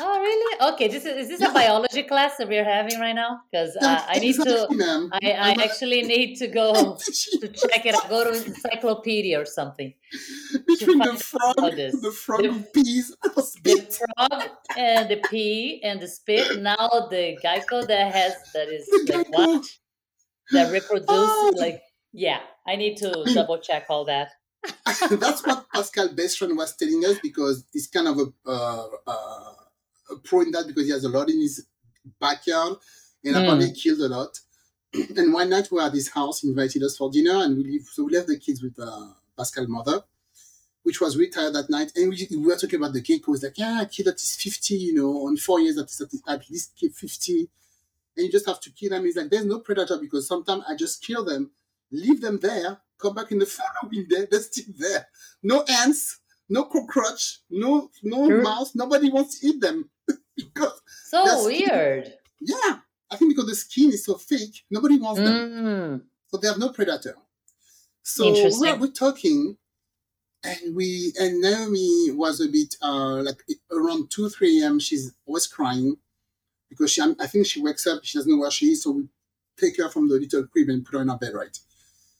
Oh 0.00 0.20
really? 0.20 0.72
Okay. 0.72 0.88
This 0.88 1.04
is 1.04 1.14
is 1.24 1.28
this 1.28 1.40
Yeah. 1.40 1.50
a 1.50 1.54
biology 1.54 2.04
class 2.04 2.36
that 2.38 2.48
we're 2.48 2.64
having 2.64 2.98
right 3.00 3.12
now? 3.14 3.42
Because 3.50 3.76
uh, 3.76 4.02
I 4.08 4.18
need 4.18 4.34
to. 4.36 4.66
Exactly. 4.70 5.32
I, 5.32 5.50
I 5.50 5.56
actually 5.64 6.02
need 6.02 6.36
to 6.36 6.46
go 6.46 6.96
to 7.40 7.48
check 7.48 7.84
it. 7.84 7.94
out. 7.94 8.08
Go 8.08 8.24
to 8.24 8.32
encyclopedia 8.46 9.38
or 9.38 9.44
something. 9.44 9.92
between 10.66 10.98
the 11.00 11.14
frog, 11.16 11.56
the 11.76 12.12
frog 12.24 12.42
The- 12.42 12.66
pees 12.72 13.14
or 13.36 13.42
The 13.62 13.98
frog 13.98 14.42
and 14.76 15.10
the 15.10 15.20
pea 15.30 15.82
and 15.84 16.00
the 16.00 16.08
spit. 16.08 16.60
Now 16.62 16.88
the 17.10 17.36
gecko 17.42 17.84
that 17.84 18.12
has 18.14 18.32
that 18.54 18.68
is 18.68 18.86
The 18.86 19.18
like 19.18 19.28
what 19.36 19.66
that 20.52 20.72
reproduces. 20.72 21.08
Oh. 21.10 21.52
like 21.56 21.82
yeah. 22.12 22.40
I 22.66 22.76
need 22.76 22.96
to 22.98 23.12
double 23.34 23.58
check 23.58 23.84
all 23.90 24.06
that. 24.06 24.30
That's 24.86 25.44
what 25.46 25.66
Pascal 25.74 26.08
Bestron 26.08 26.56
was 26.56 26.74
telling 26.76 27.04
us 27.04 27.18
because 27.22 27.66
it's 27.74 27.86
kind 27.86 28.08
of 28.08 28.16
a, 28.18 28.26
uh, 28.48 28.86
uh, 29.06 29.10
a 29.10 29.53
pro 30.24 30.40
in 30.40 30.50
that 30.52 30.66
because 30.66 30.84
he 30.86 30.92
has 30.92 31.04
a 31.04 31.08
lot 31.08 31.28
in 31.30 31.40
his 31.40 31.66
backyard 32.20 32.76
and 33.24 33.34
Mm. 33.34 33.42
apparently 33.42 33.72
killed 33.72 34.00
a 34.00 34.08
lot. 34.08 34.38
and 35.16 35.32
one 35.32 35.48
night 35.50 35.68
we 35.70 35.76
were 35.76 35.82
at 35.82 35.92
his 35.92 36.08
house, 36.10 36.40
he 36.40 36.48
invited 36.48 36.82
us 36.82 36.96
for 36.96 37.10
dinner, 37.10 37.42
and 37.42 37.56
we 37.56 37.64
leave, 37.64 37.86
so 37.92 38.04
we 38.04 38.12
left 38.12 38.28
the 38.28 38.38
kids 38.38 38.62
with 38.62 38.78
uh, 38.78 39.08
Pascal's 39.36 39.68
mother, 39.68 40.02
which 40.82 41.00
was 41.00 41.16
really 41.16 41.30
tired 41.30 41.54
that 41.54 41.70
night. 41.70 41.90
And 41.96 42.10
we, 42.10 42.28
we 42.30 42.36
were 42.46 42.56
talking 42.56 42.78
about 42.78 42.92
the 42.92 43.00
gecko. 43.00 43.32
It's 43.32 43.42
like, 43.42 43.58
yeah, 43.58 43.80
a 43.82 43.86
kid 43.86 44.06
that 44.06 44.16
is 44.16 44.36
50, 44.36 44.74
you 44.74 44.94
know, 44.94 45.26
on 45.26 45.36
four 45.36 45.58
years 45.60 45.76
that 45.76 45.90
is 45.90 46.00
at, 46.00 46.10
at 46.32 46.50
least 46.50 46.78
50. 46.78 47.48
And 48.16 48.26
you 48.26 48.30
just 48.30 48.46
have 48.46 48.60
to 48.60 48.70
kill 48.70 48.90
them. 48.90 49.04
He's 49.04 49.16
like, 49.16 49.30
there's 49.30 49.46
no 49.46 49.58
predator 49.60 49.96
because 49.98 50.28
sometimes 50.28 50.62
I 50.68 50.76
just 50.76 51.02
kill 51.02 51.24
them, 51.24 51.50
leave 51.90 52.20
them 52.20 52.38
there, 52.38 52.78
come 52.98 53.14
back 53.14 53.32
in 53.32 53.38
the 53.38 53.46
following 53.82 54.06
day, 54.08 54.26
they're 54.30 54.40
still 54.40 54.72
there. 54.78 55.08
No 55.42 55.62
ants, 55.62 56.20
no 56.48 56.64
cockroach, 56.64 57.40
no 57.50 57.90
no 58.02 58.26
Sure. 58.28 58.42
mouse. 58.42 58.74
Nobody 58.74 59.10
wants 59.10 59.40
to 59.40 59.46
eat 59.48 59.60
them 59.60 59.90
because 60.36 60.80
So 61.06 61.44
weird. 61.46 62.14
yeah, 62.40 62.80
I 63.10 63.16
think 63.16 63.32
because 63.32 63.46
the 63.48 63.54
skin 63.54 63.90
is 63.92 64.04
so 64.04 64.14
thick, 64.14 64.50
nobody 64.70 64.98
wants 64.98 65.20
them. 65.20 65.34
Mm. 65.34 66.02
So 66.28 66.36
they 66.38 66.48
have 66.48 66.58
no 66.58 66.70
predator. 66.70 67.16
So 68.02 68.24
we're, 68.60 68.76
we're 68.78 68.90
talking, 68.90 69.56
and 70.42 70.74
we 70.76 71.12
and 71.18 71.40
Naomi 71.40 72.10
was 72.10 72.40
a 72.40 72.48
bit 72.48 72.76
uh, 72.82 73.22
like 73.22 73.42
around 73.70 74.10
two 74.10 74.28
three 74.28 74.60
a.m. 74.62 74.78
She's 74.78 75.12
always 75.26 75.46
crying 75.46 75.96
because 76.68 76.90
she 76.92 77.00
I 77.02 77.26
think 77.26 77.46
she 77.46 77.62
wakes 77.62 77.86
up 77.86 78.04
she 78.04 78.18
doesn't 78.18 78.30
know 78.30 78.38
where 78.38 78.50
she 78.50 78.72
is. 78.72 78.82
So 78.82 78.90
we 78.90 79.08
take 79.58 79.78
her 79.78 79.88
from 79.88 80.08
the 80.08 80.16
little 80.16 80.46
crib 80.46 80.68
and 80.68 80.84
put 80.84 80.96
her 80.96 81.02
in 81.02 81.08
her 81.08 81.16
bed. 81.16 81.32
Right. 81.34 81.58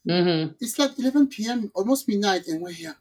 hmm 0.09 0.53
It's 0.61 0.79
like 0.79 0.99
eleven 0.99 1.27
p.m. 1.29 1.71
almost 1.75 2.09
midnight, 2.09 2.47
and 2.47 2.63
we're 2.63 2.73
here 2.73 2.97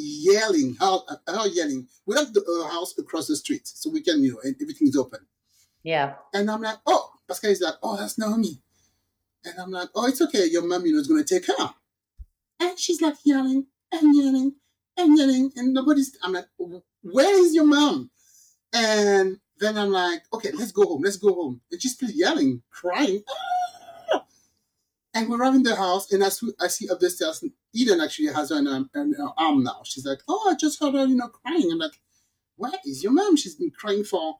yelling, 0.00 0.76
her, 0.80 0.98
her 1.28 1.48
yelling. 1.48 1.86
We 2.06 2.16
have 2.16 2.32
the 2.32 2.42
uh, 2.42 2.68
house 2.70 2.96
across 2.98 3.26
the 3.26 3.36
street, 3.36 3.66
so 3.66 3.90
we 3.90 4.02
can 4.02 4.22
you 4.22 4.32
know 4.32 4.40
and 4.42 4.56
everything 4.60 4.88
is 4.88 4.96
open. 4.96 5.20
Yeah. 5.84 6.14
And 6.32 6.50
I'm 6.50 6.62
like, 6.62 6.78
oh, 6.86 7.10
Pascal 7.28 7.50
is 7.50 7.60
like, 7.60 7.74
oh, 7.82 7.96
that's 7.96 8.18
Naomi. 8.18 8.60
And 9.44 9.54
I'm 9.60 9.70
like, 9.70 9.90
oh, 9.94 10.06
it's 10.06 10.22
okay. 10.22 10.46
Your 10.46 10.66
mom, 10.66 10.84
you 10.86 10.94
know, 10.94 10.98
is 10.98 11.06
going 11.06 11.22
to 11.22 11.34
take 11.34 11.46
her. 11.46 11.74
And 12.58 12.78
she's 12.78 13.02
like 13.02 13.16
yelling 13.24 13.66
and 13.92 14.16
yelling 14.16 14.54
and 14.96 15.18
yelling. 15.18 15.52
And 15.56 15.74
nobody's, 15.74 16.16
I'm 16.22 16.32
like, 16.32 16.46
where 17.02 17.44
is 17.44 17.54
your 17.54 17.66
mom? 17.66 18.10
And 18.72 19.38
then 19.58 19.76
I'm 19.76 19.90
like, 19.90 20.22
okay, 20.32 20.50
let's 20.52 20.72
go 20.72 20.84
home. 20.84 21.02
Let's 21.04 21.18
go 21.18 21.34
home. 21.34 21.60
And 21.70 21.80
she's 21.80 21.92
still 21.92 22.10
yelling, 22.10 22.62
crying. 22.70 23.22
"Ah!" 23.28 23.53
And 25.14 25.28
we're 25.28 25.38
around 25.40 25.64
the 25.64 25.76
house, 25.76 26.10
and 26.12 26.24
I 26.24 26.28
see, 26.28 26.52
I 26.60 26.66
see 26.66 26.88
up 26.90 26.98
the 26.98 27.08
stairs, 27.08 27.44
Eden 27.72 28.00
actually 28.00 28.32
has 28.32 28.50
her 28.50 28.58
in 28.58 28.66
her, 28.66 28.84
in 28.96 29.14
her 29.14 29.28
arm 29.38 29.62
now. 29.62 29.82
She's 29.84 30.04
like, 30.04 30.18
oh, 30.28 30.50
I 30.50 30.56
just 30.56 30.80
heard 30.80 30.94
her, 30.94 31.06
you 31.06 31.14
know, 31.14 31.28
crying. 31.28 31.70
I'm 31.70 31.78
like, 31.78 32.00
where 32.56 32.72
is 32.84 33.02
your 33.04 33.12
mom? 33.12 33.36
She's 33.36 33.54
been 33.54 33.70
crying 33.70 34.02
for 34.04 34.38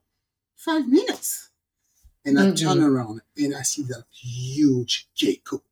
five 0.56 0.86
minutes. 0.88 1.50
And 2.24 2.38
I 2.40 2.46
Mhm. 2.46 2.58
turn 2.60 2.82
around 2.82 3.20
and 3.36 3.54
I 3.54 3.62
see 3.62 3.82
that 3.82 4.04
huge 4.10 5.08
gecko 5.16 5.62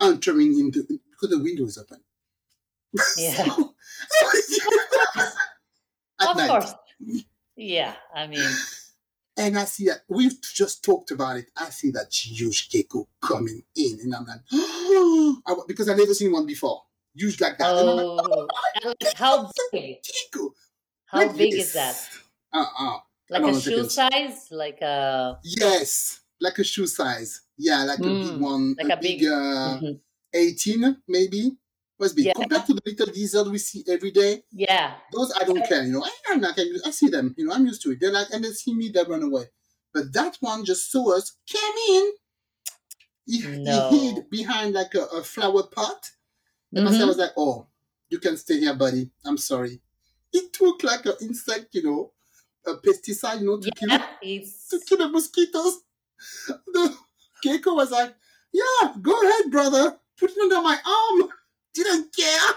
entering 0.00 0.58
into 0.58 0.82
because 0.82 1.30
the 1.30 1.38
window 1.38 1.64
is 1.64 1.78
open. 1.78 2.02
Yeah. 3.16 3.44
At 6.18 6.28
of 6.28 6.36
night. 6.36 6.48
course. 6.48 6.72
Yeah. 7.56 7.94
I 8.14 8.26
mean, 8.26 8.50
And 9.38 9.58
I 9.58 9.64
see 9.64 9.86
that 9.86 10.00
we've 10.08 10.40
just 10.42 10.82
talked 10.82 11.10
about 11.10 11.36
it. 11.36 11.50
I 11.56 11.68
see 11.70 11.90
that 11.90 12.12
huge 12.14 12.70
gecko 12.70 13.06
coming 13.20 13.62
in, 13.76 13.98
and 14.02 14.14
I'm 14.14 14.24
like, 14.24 14.40
I, 14.52 15.54
because 15.68 15.88
I've 15.88 15.98
never 15.98 16.14
seen 16.14 16.32
one 16.32 16.46
before, 16.46 16.82
huge 17.14 17.40
like 17.40 17.58
that. 17.58 17.76
And 17.76 17.90
I'm 17.90 17.96
like, 17.96 18.26
oh, 18.26 18.46
how 19.16 19.50
big? 19.72 19.96
gecko. 20.02 20.54
How 21.06 21.18
Like 21.18 21.36
big 21.36 21.52
this. 21.52 21.66
is 21.68 21.72
that? 21.74 22.08
Uh-uh. 22.52 22.98
Like 23.28 23.42
on 23.42 23.50
a 23.50 23.60
shoe 23.60 23.88
second. 23.88 23.90
size? 23.90 24.48
Like 24.50 24.80
a 24.80 25.38
Yes, 25.44 26.20
like 26.40 26.58
a 26.58 26.64
shoe 26.64 26.86
size. 26.86 27.42
Yeah, 27.58 27.84
like 27.84 27.98
a 27.98 28.02
big 28.02 28.22
Mm, 28.24 28.38
one, 28.38 28.74
like 28.78 28.88
a, 28.90 28.92
a 28.94 29.00
big- 29.00 29.18
big, 29.20 29.28
uh, 29.28 29.78
Mhm. 29.80 30.00
18 30.32 30.96
maybe. 31.08 31.56
Was 31.98 32.12
big 32.12 32.26
Yeah. 32.26 32.32
compared 32.34 32.66
to 32.66 32.74
the 32.74 32.82
little 32.84 33.06
diesel 33.06 33.50
we 33.50 33.58
see 33.58 33.82
every 33.88 34.10
day. 34.10 34.42
yeah. 34.52 34.98
Those 35.12 35.32
I 35.40 35.44
don't 35.44 35.64
care, 35.66 35.82
you 35.82 35.92
know. 35.92 36.04
I'm 36.28 36.40
not, 36.40 36.58
I 36.58 36.90
see 36.90 37.08
them, 37.08 37.34
you 37.38 37.46
know. 37.46 37.54
I'm 37.54 37.64
used 37.66 37.82
to 37.82 37.92
it. 37.92 37.98
They're 38.00 38.12
like, 38.12 38.28
and 38.32 38.44
they 38.44 38.50
see 38.50 38.74
me, 38.74 38.90
they 38.90 39.02
run 39.04 39.22
away. 39.22 39.44
But 39.94 40.12
that 40.12 40.36
one 40.40 40.64
just 40.64 40.90
saw 40.92 41.16
us, 41.16 41.38
came 41.46 41.76
in. 41.96 42.12
He, 43.26 43.42
No. 43.64 43.88
he 43.90 44.10
hid 44.10 44.30
behind 44.30 44.74
like 44.74 44.94
a, 44.94 45.04
a 45.06 45.22
flower 45.22 45.64
pot, 45.64 46.10
And 46.74 46.86
Mhm. 46.86 47.06
was 47.06 47.16
like, 47.16 47.32
"Oh, 47.36 47.68
you 48.10 48.18
can 48.18 48.36
stay 48.36 48.58
here, 48.60 48.74
buddy. 48.74 49.10
I'm 49.24 49.38
sorry." 49.38 49.80
It 50.32 50.52
took 50.52 50.82
like 50.84 51.06
an 51.06 51.14
insect, 51.22 51.74
you 51.74 51.82
know, 51.84 52.12
a 52.66 52.74
pesticide, 52.74 53.40
you 53.40 53.46
know, 53.46 53.58
to 53.60 53.70
kill 53.70 53.88
Yeah, 53.88 54.06
it's 54.22 54.68
to 54.68 54.80
kill 54.80 54.98
the 54.98 55.08
mosquitoes. 55.08 55.80
The 56.74 56.94
gecko 57.42 57.74
was 57.74 57.90
like, 57.90 58.14
"Yeah, 58.52 58.94
go 59.00 59.14
ahead, 59.22 59.50
brother. 59.50 59.98
Put 60.18 60.30
it 60.32 60.38
under 60.38 60.60
my 60.62 60.78
arm." 60.84 61.30
Didn't 61.76 62.16
care. 62.16 62.54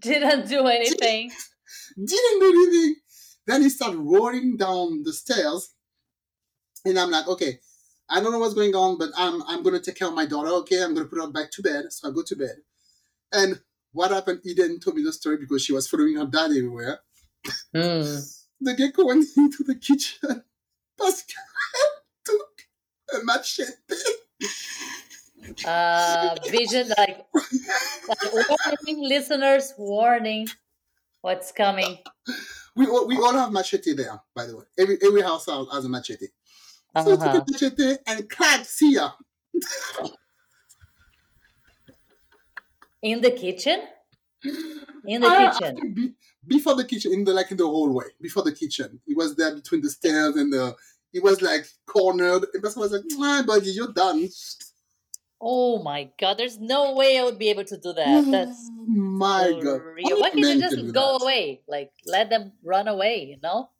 didn't 0.00 0.48
do 0.48 0.66
anything. 0.68 1.32
Didn't 1.96 2.40
do 2.40 2.48
anything. 2.54 2.96
Then 3.46 3.62
he 3.62 3.70
started 3.70 3.98
rolling 3.98 4.56
down 4.56 5.02
the 5.04 5.12
stairs, 5.12 5.70
and 6.84 6.98
I'm 6.98 7.10
like, 7.10 7.28
"Okay, 7.28 7.60
I 8.08 8.20
don't 8.20 8.32
know 8.32 8.38
what's 8.40 8.54
going 8.54 8.74
on, 8.74 8.98
but 8.98 9.10
I'm 9.16 9.42
I'm 9.44 9.62
gonna 9.64 9.80
take 9.80 9.96
care 9.96 10.08
of 10.08 10.14
my 10.14 10.26
daughter. 10.26 10.50
Okay, 10.62 10.82
I'm 10.82 10.94
gonna 10.94 11.08
put 11.08 11.20
her 11.20 11.30
back 11.30 11.50
to 11.52 11.62
bed." 11.62 11.92
So 11.92 12.08
I 12.08 12.12
go 12.12 12.22
to 12.22 12.36
bed, 12.36 12.56
and 13.32 13.60
what 13.92 14.10
happened? 14.12 14.40
Eden 14.44 14.80
told 14.80 14.96
me 14.96 15.02
the 15.04 15.12
story 15.12 15.38
because 15.38 15.62
she 15.64 15.72
was 15.72 15.88
following 15.88 16.16
her 16.16 16.26
dad 16.26 16.50
everywhere. 16.52 17.00
Hmm. 17.74 18.18
The 18.58 18.74
gecko 18.74 19.04
went 19.06 19.26
into 19.36 19.64
the 19.64 19.74
kitchen. 19.74 20.42
Pascal 20.98 21.44
took 22.24 22.62
a 23.14 23.22
machete. 23.22 23.72
Uh, 25.64 26.36
vision 26.50 26.88
like, 26.98 27.26
like 28.08 28.32
warning, 28.32 29.02
listeners, 29.08 29.74
warning, 29.78 30.48
what's 31.22 31.52
coming. 31.52 31.98
We 32.74 32.86
all, 32.86 33.06
we 33.06 33.16
all 33.16 33.32
have 33.34 33.52
machete 33.52 33.94
there, 33.94 34.20
by 34.34 34.46
the 34.46 34.56
way. 34.56 34.64
Every 34.78 34.98
every 35.02 35.22
house 35.22 35.46
has 35.46 35.84
a 35.84 35.88
machete. 35.88 36.28
So 36.96 37.16
took 37.16 37.24
Uh-huh. 37.24 37.40
a 37.46 37.50
machete 37.50 37.96
and 38.06 38.28
crack, 38.28 38.64
see 38.64 38.94
ya. 38.94 39.12
In 43.02 43.20
the 43.20 43.30
kitchen? 43.30 43.80
In 45.06 45.20
the 45.20 45.28
Ah, 45.28 45.56
kitchen. 45.58 45.94
be- 45.94 46.14
before 46.46 46.74
the 46.74 46.84
kitchen, 46.84 47.12
in 47.12 47.24
the 47.24 47.32
like 47.32 47.50
in 47.50 47.56
the 47.56 47.66
hallway, 47.66 48.04
before 48.20 48.42
the 48.42 48.52
kitchen. 48.52 49.00
It 49.06 49.16
was 49.16 49.34
there 49.36 49.54
between 49.54 49.80
the 49.80 49.90
stairs 49.90 50.36
and 50.36 50.52
the. 50.52 50.76
it 51.12 51.22
was 51.22 51.40
like 51.40 51.66
cornered. 51.86 52.44
And 52.52 52.62
Pascal 52.62 52.82
was 52.82 52.92
like, 52.92 53.04
"My 53.16 53.42
buddy, 53.42 53.70
you're 53.70 53.92
done." 53.92 54.28
Oh 55.48 55.80
my 55.80 56.10
god, 56.18 56.38
there's 56.38 56.58
no 56.58 56.92
way 56.94 57.18
I 57.18 57.24
would 57.24 57.38
be 57.38 57.50
able 57.50 57.64
to 57.66 57.78
do 57.78 57.92
that. 57.92 58.30
That's 58.30 58.72
my 58.86 59.52
so 59.52 59.60
god. 59.62 59.82
real. 59.94 60.18
Why 60.18 60.30
can't 60.30 60.48
you 60.48 60.58
just 60.58 60.92
go 60.92 61.16
that. 61.16 61.22
away? 61.22 61.62
Like 61.68 61.92
let 62.04 62.30
them 62.30 62.52
run 62.64 62.88
away, 62.88 63.24
you 63.24 63.38
know? 63.42 63.70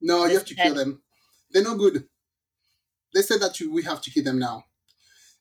No, 0.00 0.24
you 0.26 0.34
have 0.36 0.44
to 0.46 0.54
kill 0.56 0.74
them. 0.74 1.02
They're 1.50 1.62
no 1.62 1.76
good. 1.76 2.08
They 3.14 3.22
said 3.22 3.40
that 3.40 3.58
you 3.60 3.70
we 3.72 3.82
have 3.82 4.00
to 4.02 4.10
kill 4.10 4.24
them 4.24 4.38
now. 4.38 4.64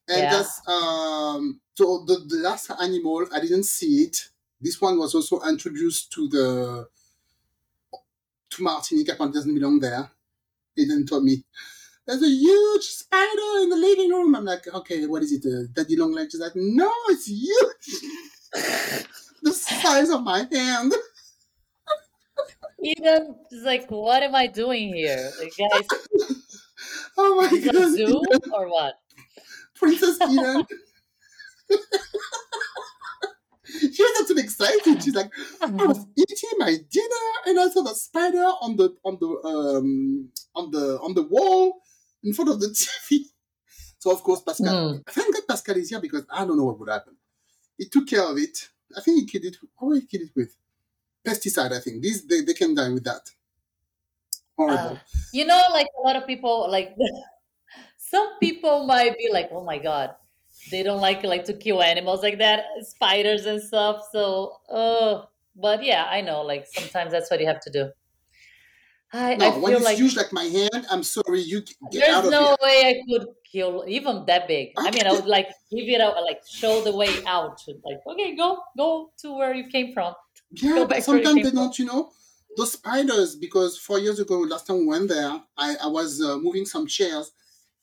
And 0.10 0.24
Yeah. 0.24 0.32
that's 0.32 0.68
um 0.68 1.62
so 1.76 2.06
the, 2.06 2.18
the 2.28 2.38
last 2.38 2.72
animal 2.72 3.28
I 3.34 3.40
didn't 3.42 3.66
see 3.66 4.04
it. 4.04 4.30
This 4.62 4.82
one 4.82 4.98
was 5.00 5.16
also 5.16 5.42
introduced 5.44 6.12
to 6.14 6.30
the 6.30 6.90
to 8.50 8.64
Martinique 8.64 9.10
apparently 9.10 9.38
doesn't 9.40 9.54
belong 9.56 9.80
there. 9.80 10.12
He 10.76 10.86
didn't 10.86 11.08
tell 11.08 11.22
me. 11.22 11.44
There's 12.08 12.24
a 12.24 12.30
huge 12.30 12.84
spider 12.86 13.64
in 13.64 13.70
the 13.70 13.76
living 13.76 14.10
room. 14.10 14.34
I'm 14.34 14.46
like, 14.46 14.66
okay, 14.74 15.06
what 15.08 15.24
is 15.24 15.34
it? 15.34 15.46
Uh, 15.46 15.68
daddy 15.74 15.98
long 15.98 16.14
legs? 16.14 16.32
She's 16.32 16.40
like, 16.40 16.54
no, 16.56 16.90
it's 17.10 17.28
huge. 17.28 18.02
the 19.44 19.52
size 19.52 20.10
of 20.10 20.24
my 20.24 20.48
hand. 20.50 20.94
Eden 22.84 23.36
is 23.52 23.64
like, 23.64 23.90
what 23.92 24.24
am 24.24 24.36
I 24.36 24.48
doing 24.48 24.94
here? 24.94 25.32
Like, 25.40 25.54
guys, 25.58 25.88
Oh 27.18 27.36
my 27.36 27.50
is 27.58 27.66
god. 27.66 27.92
zoo 27.98 28.22
or 28.54 28.70
what? 28.70 28.94
Princess 29.76 30.18
Eden. 30.22 30.64
she 33.80 34.04
was 34.04 34.20
not 34.20 34.28
too 34.28 34.38
excited. 34.38 35.04
She's 35.04 35.16
like, 35.16 35.32
I 35.62 35.66
was 35.68 36.06
eating 36.16 36.50
my 36.60 36.78
dinner 36.90 37.26
and 37.48 37.60
I 37.60 37.68
saw 37.70 37.82
the 37.84 37.96
spider 37.96 38.44
on 38.62 38.78
the 38.78 38.96
on 39.04 39.18
the 39.20 39.28
um 39.50 40.30
on 40.56 40.72
the 40.72 41.00
on 41.02 41.14
the 41.16 41.24
wall 41.24 41.82
in 42.28 42.34
front 42.34 42.50
of 42.52 42.60
the 42.60 42.68
TV. 42.84 43.26
So 44.00 44.12
of 44.12 44.24
course 44.24 44.42
Pascal 44.42 44.76
Hmm. 44.76 44.98
thank 45.10 45.34
God 45.34 45.44
Pascal 45.48 45.78
is 45.78 45.90
here 45.90 46.02
because 46.02 46.26
I 46.30 46.46
don't 46.46 46.58
know 46.58 46.66
what 46.66 46.80
would 46.80 46.90
happen. 46.90 47.16
He 47.78 47.86
took 47.88 48.08
care 48.08 48.24
of 48.32 48.38
it. 48.38 48.70
I 48.98 49.02
think 49.02 49.20
he 49.22 49.26
killed 49.32 49.46
it 49.46 49.58
what 49.78 49.94
did 49.96 50.04
he 50.04 50.08
kill 50.18 50.28
it 50.28 50.34
with? 50.36 50.56
Pesticide, 51.26 51.74
I 51.74 51.80
think. 51.82 52.02
These 52.02 52.28
they, 52.28 52.42
they 52.42 52.54
can 52.54 52.76
die 52.76 52.90
with 52.90 53.04
that. 53.06 53.26
Horrible. 54.58 54.92
Uh, 54.92 54.96
you 55.34 55.46
know, 55.46 55.62
like 55.72 55.88
a 56.00 56.02
lot 56.08 56.16
of 56.16 56.26
people, 56.26 56.70
like 56.70 56.96
some 57.98 58.40
people 58.40 58.86
might 58.86 59.18
be 59.18 59.30
like, 59.32 59.50
"Oh 59.52 59.64
my 59.64 59.78
god, 59.78 60.16
they 60.72 60.84
don't 60.84 61.02
like 61.02 61.24
like 61.24 61.46
to 61.46 61.54
kill 61.54 61.82
animals 61.84 62.24
like 62.24 62.40
that, 62.40 62.66
spiders 62.82 63.46
and 63.46 63.62
stuff." 63.62 64.04
So, 64.12 64.58
uh, 64.70 65.26
but 65.56 65.84
yeah, 65.84 66.06
I 66.10 66.22
know. 66.22 66.42
Like 66.42 66.66
sometimes 66.68 67.12
that's 67.12 67.30
what 67.30 67.40
you 67.40 67.48
have 67.48 67.62
to 67.62 67.72
do. 67.72 67.92
I, 69.14 69.36
no, 69.36 69.52
I 69.54 69.58
when 69.58 69.72
feel 69.72 69.78
it's 69.78 69.86
like 69.86 69.98
huge 69.98 70.16
like 70.18 70.34
my 70.34 70.44
hand, 70.44 70.86
I'm 70.92 71.04
sorry, 71.04 71.42
you 71.42 71.62
get 71.62 71.78
there's 71.92 72.16
out 72.16 72.26
of 72.26 72.32
no 72.32 72.46
here. 72.48 72.58
way 72.62 72.82
I 72.90 73.02
could 73.10 73.28
kill 73.50 73.86
even 73.88 74.26
that 74.26 74.48
big. 74.48 74.74
I 74.78 74.92
mean, 74.92 75.08
I 75.08 75.14
would 75.14 75.26
like 75.26 75.48
give 75.72 75.88
it 75.88 76.02
out, 76.02 76.22
like 76.24 76.42
show 76.48 76.82
the 76.84 76.96
way 76.96 77.10
out. 77.26 77.58
Like, 77.86 78.00
okay, 78.06 78.36
go 78.36 78.60
go 78.78 79.12
to 79.20 79.38
where 79.38 79.54
you 79.54 79.68
came 79.70 79.94
from. 79.94 80.14
Yeah, 80.52 80.72
Go 80.76 80.86
but 80.86 80.90
back 80.90 81.04
to 81.06 81.12
where 81.12 81.20
you 81.20 81.26
sometimes 81.26 81.50
they 81.52 81.56
don't, 81.56 81.80
you 81.80 81.86
know, 81.86 82.12
those 82.58 82.74
spiders. 82.74 83.36
Because 83.38 83.78
four 83.78 84.00
years 84.00 84.20
ago, 84.20 84.40
last 84.40 84.68
time 84.68 84.80
we 84.80 84.88
went 84.88 85.08
there, 85.08 85.42
I, 85.58 85.76
I 85.84 85.88
was 85.88 86.22
uh, 86.22 86.38
moving 86.38 86.66
some 86.66 86.86
chairs, 86.86 87.32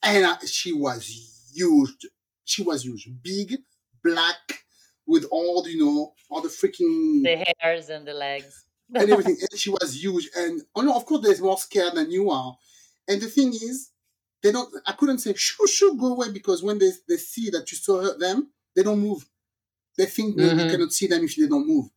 and 0.03 0.25
I, 0.27 0.37
she 0.45 0.73
was 0.73 1.07
huge. 1.53 2.05
She 2.43 2.61
was 2.61 2.85
huge, 2.85 3.09
big, 3.23 3.57
black, 4.03 4.63
with 5.07 5.25
all 5.31 5.67
you 5.67 5.83
know, 5.83 6.13
all 6.29 6.41
the 6.41 6.49
freaking 6.49 7.23
The 7.23 7.43
hairs 7.59 7.89
and 7.89 8.07
the 8.07 8.13
legs. 8.13 8.65
And 8.93 9.09
everything. 9.09 9.37
And 9.39 9.59
she 9.59 9.69
was 9.69 10.03
huge, 10.03 10.29
and 10.35 10.61
oh 10.75 10.81
no, 10.81 10.95
of 10.95 11.05
course, 11.05 11.25
they're 11.25 11.43
more 11.43 11.57
scared 11.57 11.95
than 11.95 12.11
you 12.11 12.29
are. 12.29 12.57
And 13.07 13.21
the 13.21 13.27
thing 13.27 13.49
is, 13.49 13.91
they 14.43 14.51
don't. 14.51 14.69
I 14.85 14.93
couldn't 14.93 15.19
say 15.19 15.33
shoo 15.35 15.67
shoo 15.67 15.97
go 15.97 16.13
away 16.13 16.31
because 16.31 16.63
when 16.63 16.79
they 16.79 16.91
they 17.07 17.17
see 17.17 17.49
that 17.51 17.71
you 17.71 17.77
saw 17.77 18.17
them, 18.17 18.49
they 18.75 18.83
don't 18.83 18.99
move. 18.99 19.25
They 19.97 20.05
think 20.05 20.35
no, 20.35 20.43
you 20.43 20.49
mm-hmm. 20.51 20.69
cannot 20.69 20.91
see 20.91 21.07
them 21.07 21.23
if 21.23 21.35
they 21.35 21.47
don't 21.47 21.67
move, 21.67 21.89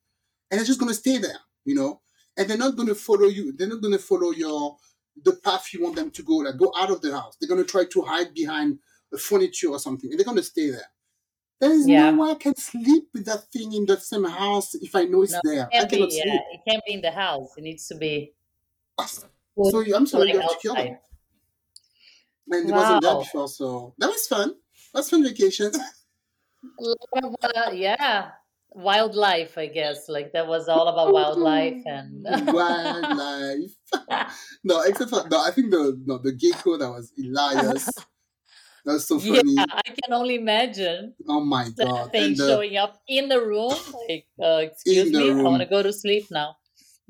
and 0.51 0.59
they're 0.59 0.67
just 0.67 0.81
gonna 0.81 0.95
stay 0.95 1.19
there, 1.19 1.41
you 1.65 1.75
know. 1.75 2.01
And 2.37 2.49
they're 2.49 2.57
not 2.57 2.77
gonna 2.77 2.95
follow 2.95 3.27
you. 3.27 3.53
They're 3.53 3.69
not 3.69 3.83
gonna 3.83 3.99
follow 3.99 4.31
your 4.31 4.77
the 5.25 5.33
path 5.33 5.73
you 5.73 5.83
want 5.83 5.97
them 5.97 6.11
to 6.13 6.23
go. 6.23 6.37
Like 6.37 6.57
go 6.57 6.73
out 6.77 6.91
of 6.91 7.01
the 7.01 7.13
house. 7.13 7.37
They're 7.41 7.49
gonna 7.49 7.65
try 7.65 7.85
to 7.85 8.03
hide 8.03 8.33
behind 8.33 8.79
a 9.13 9.19
furniture 9.19 9.69
or 9.69 9.79
something, 9.79 10.11
and 10.11 10.19
they're 10.19 10.25
gonna 10.25 10.43
stay 10.43 10.71
there. 10.71 10.87
There 11.61 11.73
is 11.73 11.89
Yeah. 11.89 12.11
no 12.11 12.23
way 12.23 12.31
I 12.33 12.35
can 12.37 12.55
sleep 12.57 13.09
with 13.13 13.25
that 13.27 13.51
thing 13.53 13.73
in 13.73 13.85
the 13.87 13.99
same 13.99 14.25
house 14.25 14.75
if 14.77 14.95
I 14.95 15.05
know 15.05 15.23
it's 15.23 15.33
No, 15.33 15.41
there. 15.45 15.63
It 15.63 15.67
I 15.67 15.71
can't 15.79 15.91
be, 15.91 15.97
cannot 15.97 16.13
yeah, 16.13 16.41
it 16.53 16.61
can't 16.69 16.85
be 16.87 16.93
in 16.95 17.01
the 17.01 17.11
house. 17.11 17.51
It 17.57 17.63
needs 17.63 17.87
to 17.89 17.97
be 17.97 18.35
So 19.57 19.81
I'm 19.95 20.07
sorry, 20.07 20.33
you 20.33 20.41
have 20.41 20.51
to 20.51 20.59
kill 20.63 20.75
them. 20.75 20.87
outside. 20.87 21.01
And 22.51 22.69
it 22.71 22.73
wasn't 22.75 23.03
there 23.03 23.17
before, 23.17 23.49
so 23.49 23.95
that 23.99 24.09
was 24.09 24.27
fun. 24.27 24.55
That's 24.95 25.11
fun 25.11 25.23
vacation. 25.23 25.73
Uh, 26.83 27.71
yeah, 27.73 28.33
wildlife. 28.71 29.57
I 29.59 29.67
guess 29.67 30.09
like 30.09 30.33
that 30.33 30.47
was 30.49 30.69
all 30.69 30.89
about 30.89 31.13
wildlife 31.13 31.83
and 31.87 32.25
Wildlife. 32.53 33.71
no, 34.65 34.83
except 34.83 35.11
for 35.11 35.29
no, 35.29 35.41
I 35.41 35.53
think 35.53 35.71
the 35.71 36.01
no 36.05 36.19
the 36.19 36.33
gecko 36.33 36.77
that 36.79 36.89
was 36.91 37.13
Elias. 37.19 37.89
That 38.85 38.93
was 38.95 39.07
so 39.07 39.19
yeah, 39.19 39.41
funny. 39.41 39.57
I 39.59 39.83
can 39.83 40.13
only 40.13 40.37
imagine 40.37 41.15
Oh 41.29 41.41
my 41.45 41.69
god. 41.71 42.11
thing 42.13 42.35
the, 42.37 42.47
showing 42.47 42.77
up 42.77 43.01
in 43.09 43.29
the 43.29 43.41
room. 43.41 43.77
Like, 44.09 44.27
uh, 44.43 44.59
excuse 44.71 45.13
me, 45.13 45.31
I 45.31 45.35
want 45.49 45.63
to 45.63 45.69
go 45.69 45.83
to 45.83 45.93
sleep 45.93 46.27
now. 46.31 46.57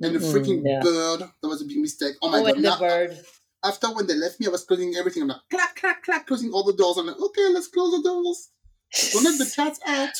and 0.01 0.15
the 0.15 0.19
Mm-mm, 0.19 0.33
freaking 0.33 0.63
yeah. 0.65 0.83
bird. 0.83 1.21
That 1.43 1.49
was 1.49 1.63
a 1.63 1.65
big 1.65 1.79
mistake. 1.79 2.17
Oh 2.23 2.29
my 2.31 2.41
Oh, 2.41 2.47
god. 2.47 2.57
and 2.57 2.65
the 2.65 2.71
Now, 2.71 2.79
bird. 2.79 3.19
after 3.65 3.89
when 3.89 4.07
they 4.07 4.15
left 4.15 4.41
me, 4.41 4.47
I 4.47 4.51
was 4.51 4.65
closing 4.65 4.95
everything. 4.97 5.23
I'm 5.23 5.29
like 5.29 5.41
clack, 5.51 5.77
clack, 5.77 6.03
clack, 6.05 6.27
closing 6.27 6.53
all 6.53 6.65
the 6.65 6.73
doors. 6.75 6.97
I'm 6.99 7.07
like, 7.07 7.21
okay, 7.21 7.49
let's 7.51 7.69
close 7.69 7.93
the 7.93 8.03
doors. 8.09 8.51
Don't 9.13 9.25
let 9.25 9.39
the 9.39 9.47
cats 9.57 9.81
out. 9.87 10.15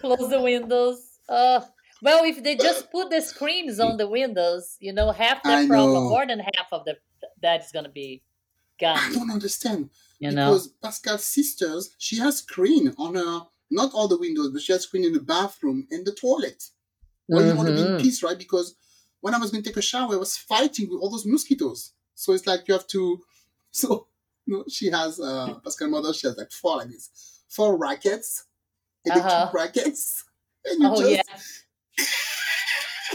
Close 0.00 0.28
the 0.30 0.40
windows. 0.40 1.18
Uh, 1.28 1.60
well, 2.00 2.24
if 2.24 2.42
they 2.42 2.56
just 2.56 2.90
put 2.90 3.10
the 3.10 3.20
screens 3.20 3.78
on 3.78 3.96
the 3.96 4.08
windows, 4.08 4.76
you 4.80 4.92
know, 4.92 5.12
half 5.12 5.46
the 5.46 5.58
I 5.58 5.66
problem, 5.66 6.04
know. 6.04 6.08
more 6.08 6.26
than 6.26 6.40
half 6.40 6.66
of 6.72 6.84
the 6.84 6.96
that 7.40 7.62
is 7.64 7.70
gonna 7.72 7.88
be 7.88 8.22
I 8.80 9.12
don't 9.12 9.30
understand. 9.30 9.90
You 10.18 10.30
know. 10.32 10.44
because 10.44 10.68
Pascal's 10.68 11.24
sisters, 11.24 11.94
she 11.98 12.16
has 12.18 12.38
screen 12.38 12.94
on 12.96 13.14
her, 13.16 13.46
not 13.70 13.92
all 13.92 14.06
the 14.08 14.18
windows, 14.18 14.50
but 14.50 14.62
she 14.62 14.72
has 14.72 14.82
screen 14.84 15.04
in 15.04 15.12
the 15.12 15.20
bathroom 15.20 15.86
and 15.90 16.04
the 16.06 16.12
toilet. 16.14 16.68
Well, 17.28 17.44
you 17.44 17.54
want 17.56 17.68
to 17.68 17.74
be 17.74 17.82
in 17.86 17.92
Mhm. 17.94 17.98
peace, 17.98 18.22
right? 18.22 18.38
Because 18.38 18.76
when 19.20 19.34
I 19.34 19.38
was 19.38 19.50
going 19.50 19.62
to 19.62 19.68
take 19.70 19.76
a 19.76 19.82
shower, 19.82 20.14
I 20.14 20.18
was 20.18 20.36
fighting 20.36 20.90
with 20.90 21.00
all 21.00 21.10
those 21.10 21.26
mosquitoes. 21.26 21.92
So 22.14 22.32
it's 22.32 22.46
like 22.46 22.68
you 22.68 22.74
have 22.74 22.86
to. 22.88 23.22
So, 23.74 24.06
you 24.46 24.58
know, 24.58 24.64
she 24.68 24.90
has 24.90 25.18
uh, 25.18 25.54
Pascal 25.64 25.88
mother. 25.88 26.12
She 26.12 26.26
has 26.26 26.36
like 26.36 26.52
four 26.52 26.76
like 26.76 26.88
this, 26.88 27.08
four 27.48 27.78
rackets, 27.78 28.44
electric 29.04 29.26
Uh-huh. 29.26 29.50
rackets, 29.54 30.24
and 30.66 30.82
you 30.82 30.88
Oh 30.90 31.00
just, 31.00 31.10
yeah. 31.10 32.06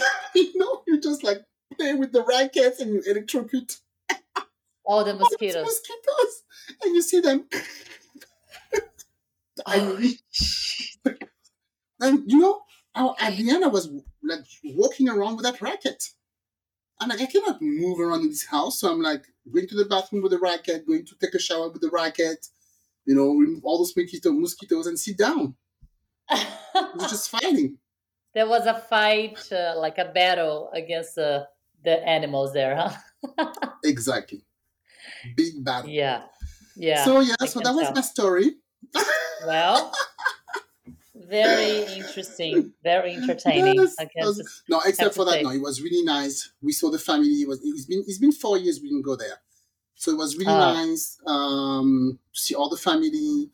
you 0.35 0.57
know, 0.57 0.83
you 0.87 0.99
just 0.99 1.23
like 1.23 1.43
play 1.77 1.93
with 1.93 2.11
the 2.11 2.23
rackets 2.23 2.79
and 2.79 2.91
you 2.93 3.01
electrocute 3.01 3.79
All 4.87 5.03
the 5.03 5.11
all 5.11 5.19
mosquitoes. 5.19 5.65
mosquitoes, 5.65 6.43
and 6.83 6.95
you 6.95 7.01
see 7.01 7.19
them. 7.19 7.45
Oh, 9.65 9.99
And 11.99 12.31
you 12.31 12.39
know, 12.39 12.61
I, 12.93 13.11
at 13.19 13.37
the 13.37 13.49
end, 13.49 13.63
I 13.65 13.69
was 13.69 13.89
like 14.23 14.45
walking 14.63 15.09
around 15.09 15.35
with 15.35 15.45
that 15.45 15.61
racket. 15.61 16.03
I'm 16.99 17.09
like, 17.09 17.21
I 17.21 17.25
cannot 17.25 17.61
move 17.61 17.99
around 17.99 18.21
in 18.21 18.29
this 18.29 18.45
house. 18.45 18.79
So 18.79 18.91
I'm 18.91 19.01
like 19.01 19.23
going 19.51 19.67
to 19.67 19.75
the 19.75 19.85
bathroom 19.85 20.21
with 20.23 20.31
the 20.31 20.39
racket, 20.39 20.87
going 20.87 21.05
to 21.05 21.15
take 21.19 21.33
a 21.33 21.39
shower 21.39 21.69
with 21.69 21.81
the 21.81 21.89
racket, 21.89 22.47
you 23.05 23.15
know, 23.15 23.29
remove 23.33 23.65
all 23.65 23.79
those 23.79 23.95
mosquito, 23.95 24.31
mosquitoes 24.31 24.87
and 24.87 24.99
sit 24.99 25.17
down. 25.17 25.55
We're 26.29 27.07
just 27.07 27.29
fighting. 27.35 27.77
there 28.33 28.47
was 28.47 28.65
a 28.67 28.75
fight, 28.79 29.39
uh, 29.51 29.73
like 29.77 29.97
a 29.97 30.05
battle 30.05 30.69
against 30.73 31.17
uh, 31.17 31.45
the 31.83 32.07
animals 32.07 32.53
there, 32.53 32.75
huh? 32.75 33.51
Exactly. 33.83 34.43
Big 35.35 35.63
battle. 35.63 35.89
yeah. 35.89 36.23
Yeah. 36.75 37.03
So 37.05 37.19
yeah, 37.21 37.35
I 37.41 37.47
so 37.47 37.59
that 37.61 37.73
was 37.73 37.89
my 37.95 38.01
story. 38.01 38.51
well, 39.45 39.91
very 41.15 41.83
interesting, 41.95 42.73
very 42.83 43.15
entertaining. 43.15 43.75
Yes, 43.81 43.95
I 43.99 44.05
guess. 44.05 44.25
was- 44.25 44.63
no, 44.69 44.81
except 44.85 45.15
for 45.15 45.25
that, 45.25 45.43
no, 45.43 45.49
it 45.51 45.61
was 45.61 45.81
really 45.81 46.03
nice. 46.03 46.51
We 46.61 46.71
saw 46.71 46.89
the 46.91 46.99
family. 46.99 47.41
It 47.41 47.47
was 47.47 47.59
it's 47.63 47.85
been 47.85 48.03
it's 48.07 48.19
been 48.19 48.31
four 48.31 48.57
years 48.57 48.79
we 48.81 48.89
didn't 48.89 49.03
go 49.05 49.15
there, 49.15 49.37
so 49.95 50.11
it 50.11 50.17
was 50.17 50.37
really 50.37 50.51
Ah. 50.51 50.73
nice 50.85 51.17
um, 51.25 52.19
to 52.33 52.39
see 52.39 52.55
all 52.55 52.69
the 52.69 52.77
family, 52.77 53.49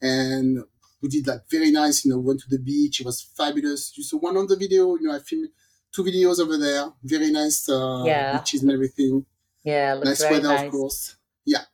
and 0.00 0.60
we 1.02 1.08
did 1.08 1.26
like 1.26 1.42
very 1.50 1.70
nice. 1.70 2.04
You 2.04 2.12
know, 2.12 2.18
went 2.20 2.40
to 2.40 2.48
the 2.48 2.58
beach. 2.58 3.00
It 3.00 3.06
was 3.06 3.20
fabulous. 3.22 3.92
You 3.96 4.04
saw 4.04 4.18
one 4.18 4.36
on 4.36 4.46
the 4.46 4.56
video. 4.56 4.94
You 4.96 5.08
know, 5.08 5.14
I 5.16 5.18
filmed 5.18 5.48
two 5.92 6.04
videos 6.04 6.38
over 6.40 6.56
there. 6.56 6.92
Very 7.02 7.30
nice 7.30 7.68
uh, 7.68 8.04
Yeah. 8.06 8.38
beaches 8.38 8.62
and 8.62 8.70
everything. 8.70 9.26
Yeah, 9.62 9.94
looks 9.94 10.18
nice 10.18 10.28
weather, 10.28 10.48
nice. 10.48 10.62
of 10.62 10.66
course. 10.66 11.16
Yeah, 11.44 11.64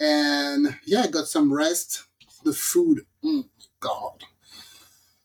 and 0.00 0.78
yeah, 0.86 1.02
I 1.02 1.08
got 1.08 1.28
some 1.28 1.52
rest. 1.52 2.04
The 2.44 2.52
food, 2.54 3.06
mm, 3.24 3.48
God 3.80 4.24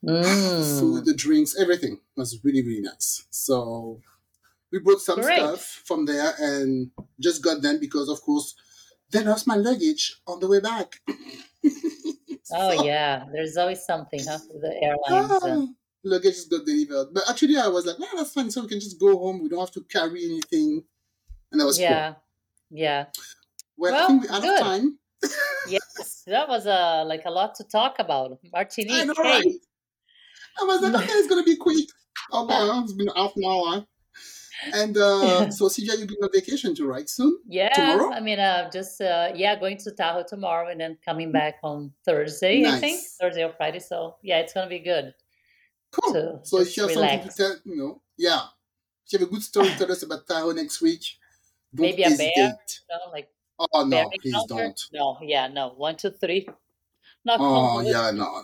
Mm. 0.04 0.62
food, 0.80 1.06
the 1.06 1.14
drinks, 1.14 1.56
everything 1.60 2.00
was 2.16 2.44
really, 2.44 2.62
really 2.62 2.82
nice. 2.82 3.26
So 3.30 4.02
we 4.72 4.80
brought 4.80 5.02
some 5.02 5.24
Great. 5.24 5.24
stuff 5.24 5.62
from 5.86 6.06
there 6.06 6.34
and 6.40 6.92
just 7.20 7.44
got 7.44 7.62
them 7.62 7.80
because, 7.80 8.10
of 8.10 8.22
course, 8.22 8.56
they 9.12 9.24
lost 9.24 9.48
my 9.48 9.56
luggage 9.56 10.22
on 10.28 10.40
the 10.42 10.48
way 10.50 10.60
back. 10.62 11.02
Oh 12.52 12.72
yeah, 12.72 13.26
there's 13.32 13.58
always 13.58 13.84
something, 13.84 14.26
huh? 14.28 14.40
With 14.50 14.62
the 14.62 14.76
airlines. 14.84 15.44
uh, 15.44 15.58
ah, 15.58 15.68
luggage 16.04 16.50
got 16.50 16.66
delivered. 16.66 17.14
But 17.14 17.24
actually, 17.30 17.58
I 17.58 17.68
was 17.68 17.86
like, 17.86 17.98
yeah, 18.00 18.08
that's 18.16 18.34
fine. 18.34 18.50
So 18.52 18.62
we 18.62 18.68
can 18.68 18.80
just 18.80 19.00
go 19.00 19.18
home. 19.18 19.42
We 19.42 19.50
don't 19.50 19.60
have 19.60 19.72
to 19.72 19.84
carry 19.84 20.26
anything. 20.26 20.84
And 21.52 21.60
that 21.62 21.66
was 21.66 21.78
cool. 21.78 21.86
yeah, 21.86 22.14
yeah. 22.70 23.06
Well, 23.78 23.94
I 23.94 23.98
Well, 23.98 24.08
think 24.08 24.24
we're 24.24 24.36
out 24.36 24.42
good. 24.42 24.60
of 24.62 24.66
time. 24.66 25.00
Yes, 25.68 26.24
that 26.28 26.48
was 26.48 26.66
uh, 26.68 27.04
like 27.06 27.24
a 27.26 27.32
lot 27.32 27.56
to 27.56 27.64
talk 27.64 27.96
about. 28.00 28.40
Martinique. 28.52 28.92
I 28.92 29.04
know, 29.06 29.14
hey. 29.18 29.24
right? 29.24 29.46
I 30.60 30.64
was 30.66 30.82
like, 30.82 30.96
okay, 30.96 31.14
it's 31.14 31.28
going 31.28 31.44
to 31.44 31.46
be 31.50 31.56
quick. 31.58 31.88
Oh, 32.32 32.46
well, 32.46 32.84
it's 32.84 32.94
been 32.98 33.08
half 33.16 33.34
an 33.36 33.44
hour. 33.46 33.86
And 34.74 34.98
uh, 34.98 35.50
so, 35.58 35.68
Sylvia, 35.70 35.96
you're 35.98 36.08
going 36.08 36.24
on 36.24 36.30
vacation 36.34 36.76
too, 36.76 36.88
right? 36.88 37.10
Soon? 37.10 37.38
Yeah, 37.48 37.70
Tomorrow? 37.70 38.14
I 38.14 38.20
mean, 38.20 38.40
uh, 38.40 38.70
just 38.72 39.02
uh, 39.02 39.32
yeah, 39.36 39.60
going 39.60 39.78
to 39.78 39.92
Tahoe 39.92 40.24
tomorrow 40.28 40.70
and 40.70 40.80
then 40.80 40.98
coming 41.04 41.32
back 41.32 41.56
on 41.64 41.92
Thursday, 42.06 42.66
I 42.66 42.78
think 42.80 42.98
Nice. 42.98 43.18
Thursday 43.20 43.44
or 43.44 43.54
Friday. 43.54 43.80
So 43.80 44.18
yeah, 44.22 44.40
it's 44.40 44.54
gonna 44.54 44.70
be 44.70 44.80
good. 44.80 45.14
Cool. 45.92 46.40
so 46.44 46.60
if 46.62 46.76
you 46.78 46.84
have 46.84 46.92
something 46.94 47.28
to 47.28 47.36
tell, 47.36 47.56
you 47.66 47.76
know, 47.76 48.02
yeah. 48.18 48.42
If 49.06 49.14
you 49.14 49.20
have 49.20 49.28
a 49.28 49.32
good 49.32 49.42
story 49.44 49.70
to 49.70 49.78
tell 49.78 49.92
us 49.92 50.04
about 50.04 50.26
Tahoe 50.28 50.52
next 50.54 50.82
week, 50.82 51.04
don't 51.74 51.92
Maybe 51.92 52.04
a 52.04 52.12
bear? 52.12 52.58
know, 52.90 53.12
like 53.12 53.30
Oh 53.60 53.86
no, 53.86 54.12
please 54.22 54.44
encounter? 54.44 54.46
don't. 54.46 54.80
No, 54.94 55.18
yeah, 55.22 55.48
no. 55.48 55.70
One, 55.70 55.98
two, 55.98 56.12
three. 56.12 56.48
Knock 57.26 57.42
Oh 57.42 57.82
yeah, 57.82 58.12
no. 58.12 58.26
no. 58.26 58.44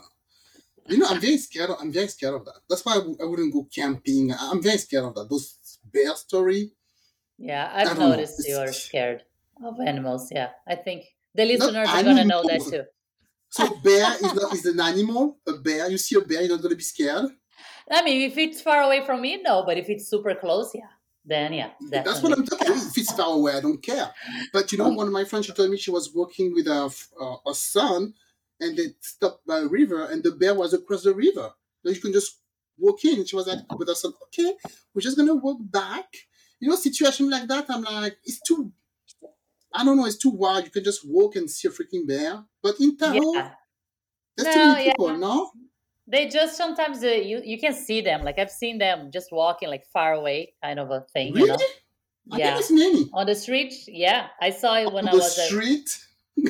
You 0.88 0.98
know, 0.98 1.06
I'm 1.08 1.20
very 1.20 1.38
scared. 1.38 1.70
Of, 1.70 1.78
I'm 1.80 1.92
very 1.92 2.08
scared 2.08 2.34
of 2.34 2.44
that. 2.46 2.60
That's 2.68 2.84
why 2.84 2.94
I, 2.94 2.98
w- 2.98 3.16
I 3.20 3.24
wouldn't 3.24 3.52
go 3.52 3.64
camping. 3.64 4.32
I'm 4.32 4.62
very 4.62 4.78
scared 4.78 5.04
of 5.04 5.14
that. 5.16 5.28
Those 5.30 5.78
bear 5.84 6.14
story. 6.16 6.72
Yeah, 7.38 7.70
I 7.82 7.90
I've 7.90 7.94
know. 7.94 8.14
noticed 8.16 8.46
you 8.46 8.56
are 8.58 8.72
scared 8.72 9.24
of 9.64 9.80
animals. 9.80 10.30
Yeah, 10.32 10.52
I 10.66 10.76
think 10.76 11.06
the 11.34 11.44
listeners 11.44 11.94
are 11.94 12.02
gonna 12.02 12.24
know 12.24 12.44
that 12.44 12.66
too. 12.68 12.84
So 13.50 13.76
bear 13.82 14.14
is 14.22 14.32
not 14.34 14.52
is 14.54 14.64
an 14.66 14.80
animal. 14.80 15.38
A 15.46 15.52
bear. 15.54 15.90
You 15.90 15.98
see 15.98 16.16
a 16.16 16.20
bear, 16.20 16.42
you're 16.42 16.56
not 16.56 16.62
gonna 16.62 16.76
be 16.76 16.82
scared. 16.82 17.30
I 17.90 18.02
mean, 18.02 18.22
if 18.22 18.36
it's 18.38 18.60
far 18.60 18.82
away 18.82 19.04
from 19.04 19.20
me, 19.20 19.40
no. 19.42 19.64
But 19.64 19.78
if 19.78 19.88
it's 19.88 20.08
super 20.08 20.34
close, 20.34 20.74
yeah, 20.74 20.90
then 21.28 21.52
yeah, 21.52 21.70
definitely. 21.90 22.02
That's 22.02 22.22
what 22.22 22.32
I'm 22.38 22.44
talking 22.46 22.68
about. 22.68 22.86
If 22.86 22.98
it's 22.98 23.12
far 23.12 23.34
away, 23.34 23.52
I 23.54 23.60
don't 23.60 23.82
care. 23.82 24.10
But 24.52 24.72
you 24.72 24.78
know, 24.78 24.88
one 24.88 25.06
of 25.06 25.12
my 25.12 25.24
friends, 25.24 25.46
she 25.46 25.52
told 25.52 25.70
me 25.70 25.76
she 25.76 25.90
was 25.90 26.14
working 26.14 26.52
with 26.54 26.66
her, 26.66 26.86
f- 26.86 27.08
uh, 27.20 27.36
her 27.46 27.54
son, 27.54 28.14
and 28.60 28.76
they 28.76 28.88
stopped 29.00 29.46
by 29.46 29.58
a 29.60 29.66
river, 29.66 30.04
and 30.04 30.22
the 30.22 30.32
bear 30.32 30.54
was 30.54 30.74
across 30.74 31.04
the 31.04 31.14
river. 31.14 31.50
So 31.84 31.90
you 31.92 32.00
can 32.00 32.12
just 32.12 32.40
walk 32.78 33.04
in. 33.04 33.24
She 33.24 33.36
was 33.36 33.46
like, 33.46 33.60
with 33.78 33.88
her 33.88 33.94
son, 33.94 34.12
okay, 34.24 34.54
we're 34.94 35.02
just 35.02 35.16
gonna 35.16 35.34
walk 35.34 35.58
back. 35.60 36.06
You 36.60 36.68
know, 36.68 36.76
situation 36.76 37.30
like 37.30 37.48
that, 37.48 37.66
I'm 37.70 37.82
like, 37.82 38.18
it's 38.24 38.40
too. 38.40 38.72
I 39.74 39.84
don't 39.84 39.96
know. 39.96 40.06
It's 40.06 40.18
too 40.18 40.30
wild. 40.30 40.64
You 40.64 40.70
can 40.70 40.84
just 40.84 41.06
walk 41.08 41.36
and 41.36 41.50
see 41.50 41.68
a 41.68 41.70
freaking 41.70 42.06
bear. 42.06 42.44
But 42.62 42.80
in 42.80 42.96
Tahoe, 42.96 43.34
Yeah, 43.34 43.50
there's 44.36 44.48
too 44.50 44.60
No, 44.60 44.62
many 44.62 44.76
yeah. 44.76 44.92
people. 44.92 45.16
No, 45.16 45.52
they 46.10 46.28
just 46.28 46.56
sometimes 46.56 47.04
uh, 47.04 47.08
you 47.08 47.40
you 47.44 47.58
can 47.58 47.74
see 47.74 48.00
them. 48.00 48.22
Like 48.22 48.38
I've 48.38 48.50
seen 48.50 48.78
them 48.78 49.10
just 49.12 49.30
walking 49.30 49.68
like 49.68 49.84
far 49.92 50.14
away, 50.14 50.54
kind 50.62 50.80
of 50.80 50.90
a 50.90 51.04
thing. 51.12 51.28
You 51.28 51.46
really? 51.46 51.48
know? 51.48 51.58
I 52.32 52.38
Yeah. 52.38 52.60
On 53.12 53.26
the 53.26 53.34
street, 53.34 53.74
yeah, 53.86 54.28
I 54.40 54.50
saw 54.50 54.76
it 54.76 54.92
when 54.92 55.08
on 55.08 55.08
I 55.08 55.14
was 55.14 55.30
at, 55.30 55.36
the 55.36 55.48
street. 55.48 56.04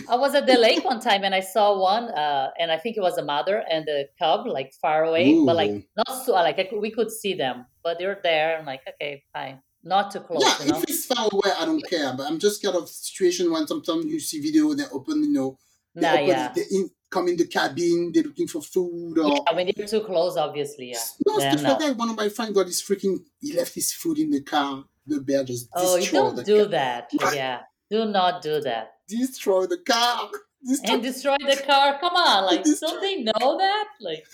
I 0.08 0.16
was 0.16 0.34
at 0.34 0.46
the 0.46 0.58
lake 0.58 0.84
one 0.84 1.00
time 1.00 1.22
and 1.22 1.34
I 1.34 1.40
saw 1.40 1.78
one, 1.78 2.04
uh, 2.04 2.50
and 2.58 2.70
I 2.70 2.78
think 2.78 2.96
it 2.96 3.00
was 3.00 3.16
a 3.16 3.24
mother 3.24 3.62
and 3.70 3.86
the 3.86 4.08
cub, 4.18 4.46
like 4.46 4.72
far 4.74 5.04
away, 5.04 5.34
but 5.44 5.56
like 5.56 5.88
not 5.96 6.24
so 6.24 6.32
like 6.32 6.58
I 6.58 6.68
we 6.76 6.90
could 6.90 7.10
see 7.10 7.34
them, 7.34 7.66
but 7.82 7.98
they're 7.98 8.18
there. 8.22 8.58
I'm 8.58 8.66
like, 8.66 8.82
okay, 8.88 9.22
fine, 9.32 9.62
not 9.84 10.10
too 10.10 10.20
close, 10.20 10.42
Yeah, 10.42 10.64
you 10.64 10.72
know. 10.72 10.78
if 10.78 10.84
it's 10.84 11.06
far 11.06 11.28
away, 11.30 11.52
I 11.58 11.64
don't 11.64 11.84
care. 11.88 12.12
But 12.16 12.26
I'm 12.26 12.38
just 12.38 12.58
scared 12.58 12.74
of 12.74 12.88
situation 12.88 13.50
when 13.52 13.66
sometimes 13.66 14.06
you 14.06 14.20
see 14.20 14.40
video 14.40 14.74
they 14.74 14.84
open, 14.92 15.22
you 15.22 15.32
know, 15.32 15.58
they 15.94 16.02
Nah, 16.02 16.14
open, 16.14 16.28
yeah, 16.28 16.52
they 16.54 16.64
in, 16.70 16.90
come 17.10 17.28
in 17.28 17.36
the 17.36 17.46
cabin, 17.46 18.10
they're 18.12 18.22
looking 18.24 18.46
for 18.48 18.60
food 18.62 19.18
or 19.18 19.28
yeah. 19.46 19.54
When 19.54 19.70
they're 19.74 19.86
too 19.86 20.00
close, 20.00 20.36
obviously, 20.36 20.90
yeah. 20.90 20.98
no 21.26 21.38
stuff 21.38 21.62
like 21.62 21.78
that. 21.80 21.96
One 21.96 22.10
of 22.10 22.16
my 22.16 22.28
friends 22.28 22.52
got 22.52 22.66
his 22.66 22.82
freaking 22.82 23.18
he 23.40 23.56
left 23.56 23.74
his 23.74 23.92
food 23.92 24.18
in 24.18 24.30
the 24.30 24.42
car. 24.42 24.84
The 25.06 25.20
bear 25.20 25.42
just 25.44 25.68
Oh, 25.74 25.96
you 25.96 26.10
don't 26.10 26.44
do 26.44 26.58
car. 26.62 26.66
that. 26.70 27.10
Yeah, 27.34 27.60
do 27.90 28.04
not 28.04 28.42
do 28.42 28.60
that. 28.60 28.92
Destroy 29.08 29.66
the 29.66 29.78
car. 29.78 30.28
Destroy, 30.66 30.92
And 30.94 31.02
destroy 31.02 31.36
the 31.38 31.62
car. 31.64 31.98
Come 32.00 32.14
on, 32.16 32.44
like 32.46 32.64
Destroy- 32.64 32.88
don't 32.90 33.00
they 33.00 33.22
know 33.22 33.56
that? 33.58 33.86
Like, 34.00 34.24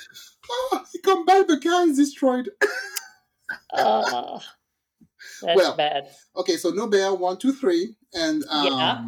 oh, 0.51 0.85
he 0.93 0.99
come 1.01 1.25
back, 1.25 1.47
the 1.47 1.61
car 1.61 1.87
is 1.87 1.97
destroyed. 1.99 2.49
uh, 3.73 4.41
that's 5.43 5.57
Well, 5.57 5.77
bad. 5.77 6.09
Okay, 6.37 6.57
so 6.57 6.71
no 6.71 6.87
bear, 6.87 7.15
one, 7.15 7.37
two, 7.39 7.53
three, 7.53 7.95
and 8.15 8.45
um 8.51 8.67
Yeah. 8.67 9.05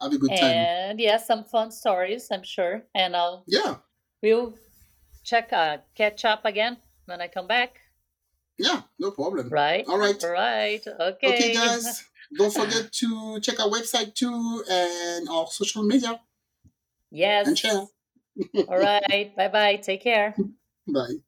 Have 0.00 0.12
a 0.12 0.18
good 0.18 0.36
time. 0.36 0.56
And 0.56 1.00
yeah, 1.00 1.16
some 1.18 1.44
fun 1.44 1.70
stories, 1.70 2.28
I'm 2.30 2.42
sure. 2.42 2.84
And 2.94 3.16
I'll 3.16 3.44
Yeah, 3.46 3.76
we'll 4.22 4.54
check 5.24 5.52
uh 5.52 5.78
catch 5.94 6.24
up 6.24 6.44
again 6.44 6.78
when 7.06 7.20
I 7.20 7.28
come 7.28 7.46
back. 7.46 7.80
yeah, 8.58 8.82
no 8.98 9.10
problem. 9.10 9.48
Right? 9.50 9.84
All 9.88 9.98
right. 9.98 10.22
Right. 10.22 10.86
Okay. 10.86 11.28
Okay, 11.28 11.54
guys, 11.54 12.04
don't 12.38 12.52
forget 12.52 12.92
to 12.92 13.40
check 13.40 13.60
our 13.60 13.68
website 13.68 14.14
too 14.14 14.64
and 14.68 15.28
our 15.28 15.46
social 15.48 15.82
media 15.82 16.20
Yes. 17.10 17.46
and 17.46 17.58
share. 17.58 17.86
All 18.68 18.78
right. 18.78 19.34
Bye 19.36 19.48
bye. 19.48 19.76
Take 19.76 20.02
care. 20.02 20.34
Bye. 20.86 21.22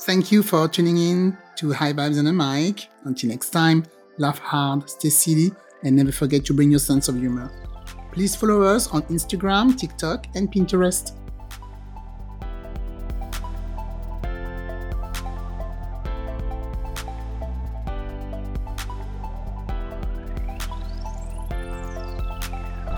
Thank 0.00 0.30
you 0.32 0.42
for 0.42 0.68
tuning 0.68 0.96
in 0.98 1.36
to 1.56 1.72
High 1.72 1.92
Vibes 1.92 2.18
and 2.18 2.28
a 2.28 2.32
Mic. 2.32 2.88
Until 3.04 3.30
next 3.30 3.50
time, 3.50 3.84
laugh 4.18 4.38
hard, 4.38 4.88
stay 4.88 5.08
silly, 5.10 5.52
and 5.86 5.94
never 5.94 6.10
forget 6.10 6.44
to 6.44 6.52
bring 6.52 6.70
your 6.70 6.80
sense 6.80 7.08
of 7.08 7.16
humor. 7.16 7.50
Please 8.12 8.34
follow 8.34 8.62
us 8.62 8.88
on 8.88 9.02
Instagram, 9.02 9.78
TikTok, 9.78 10.26
and 10.34 10.52
Pinterest. 10.52 11.12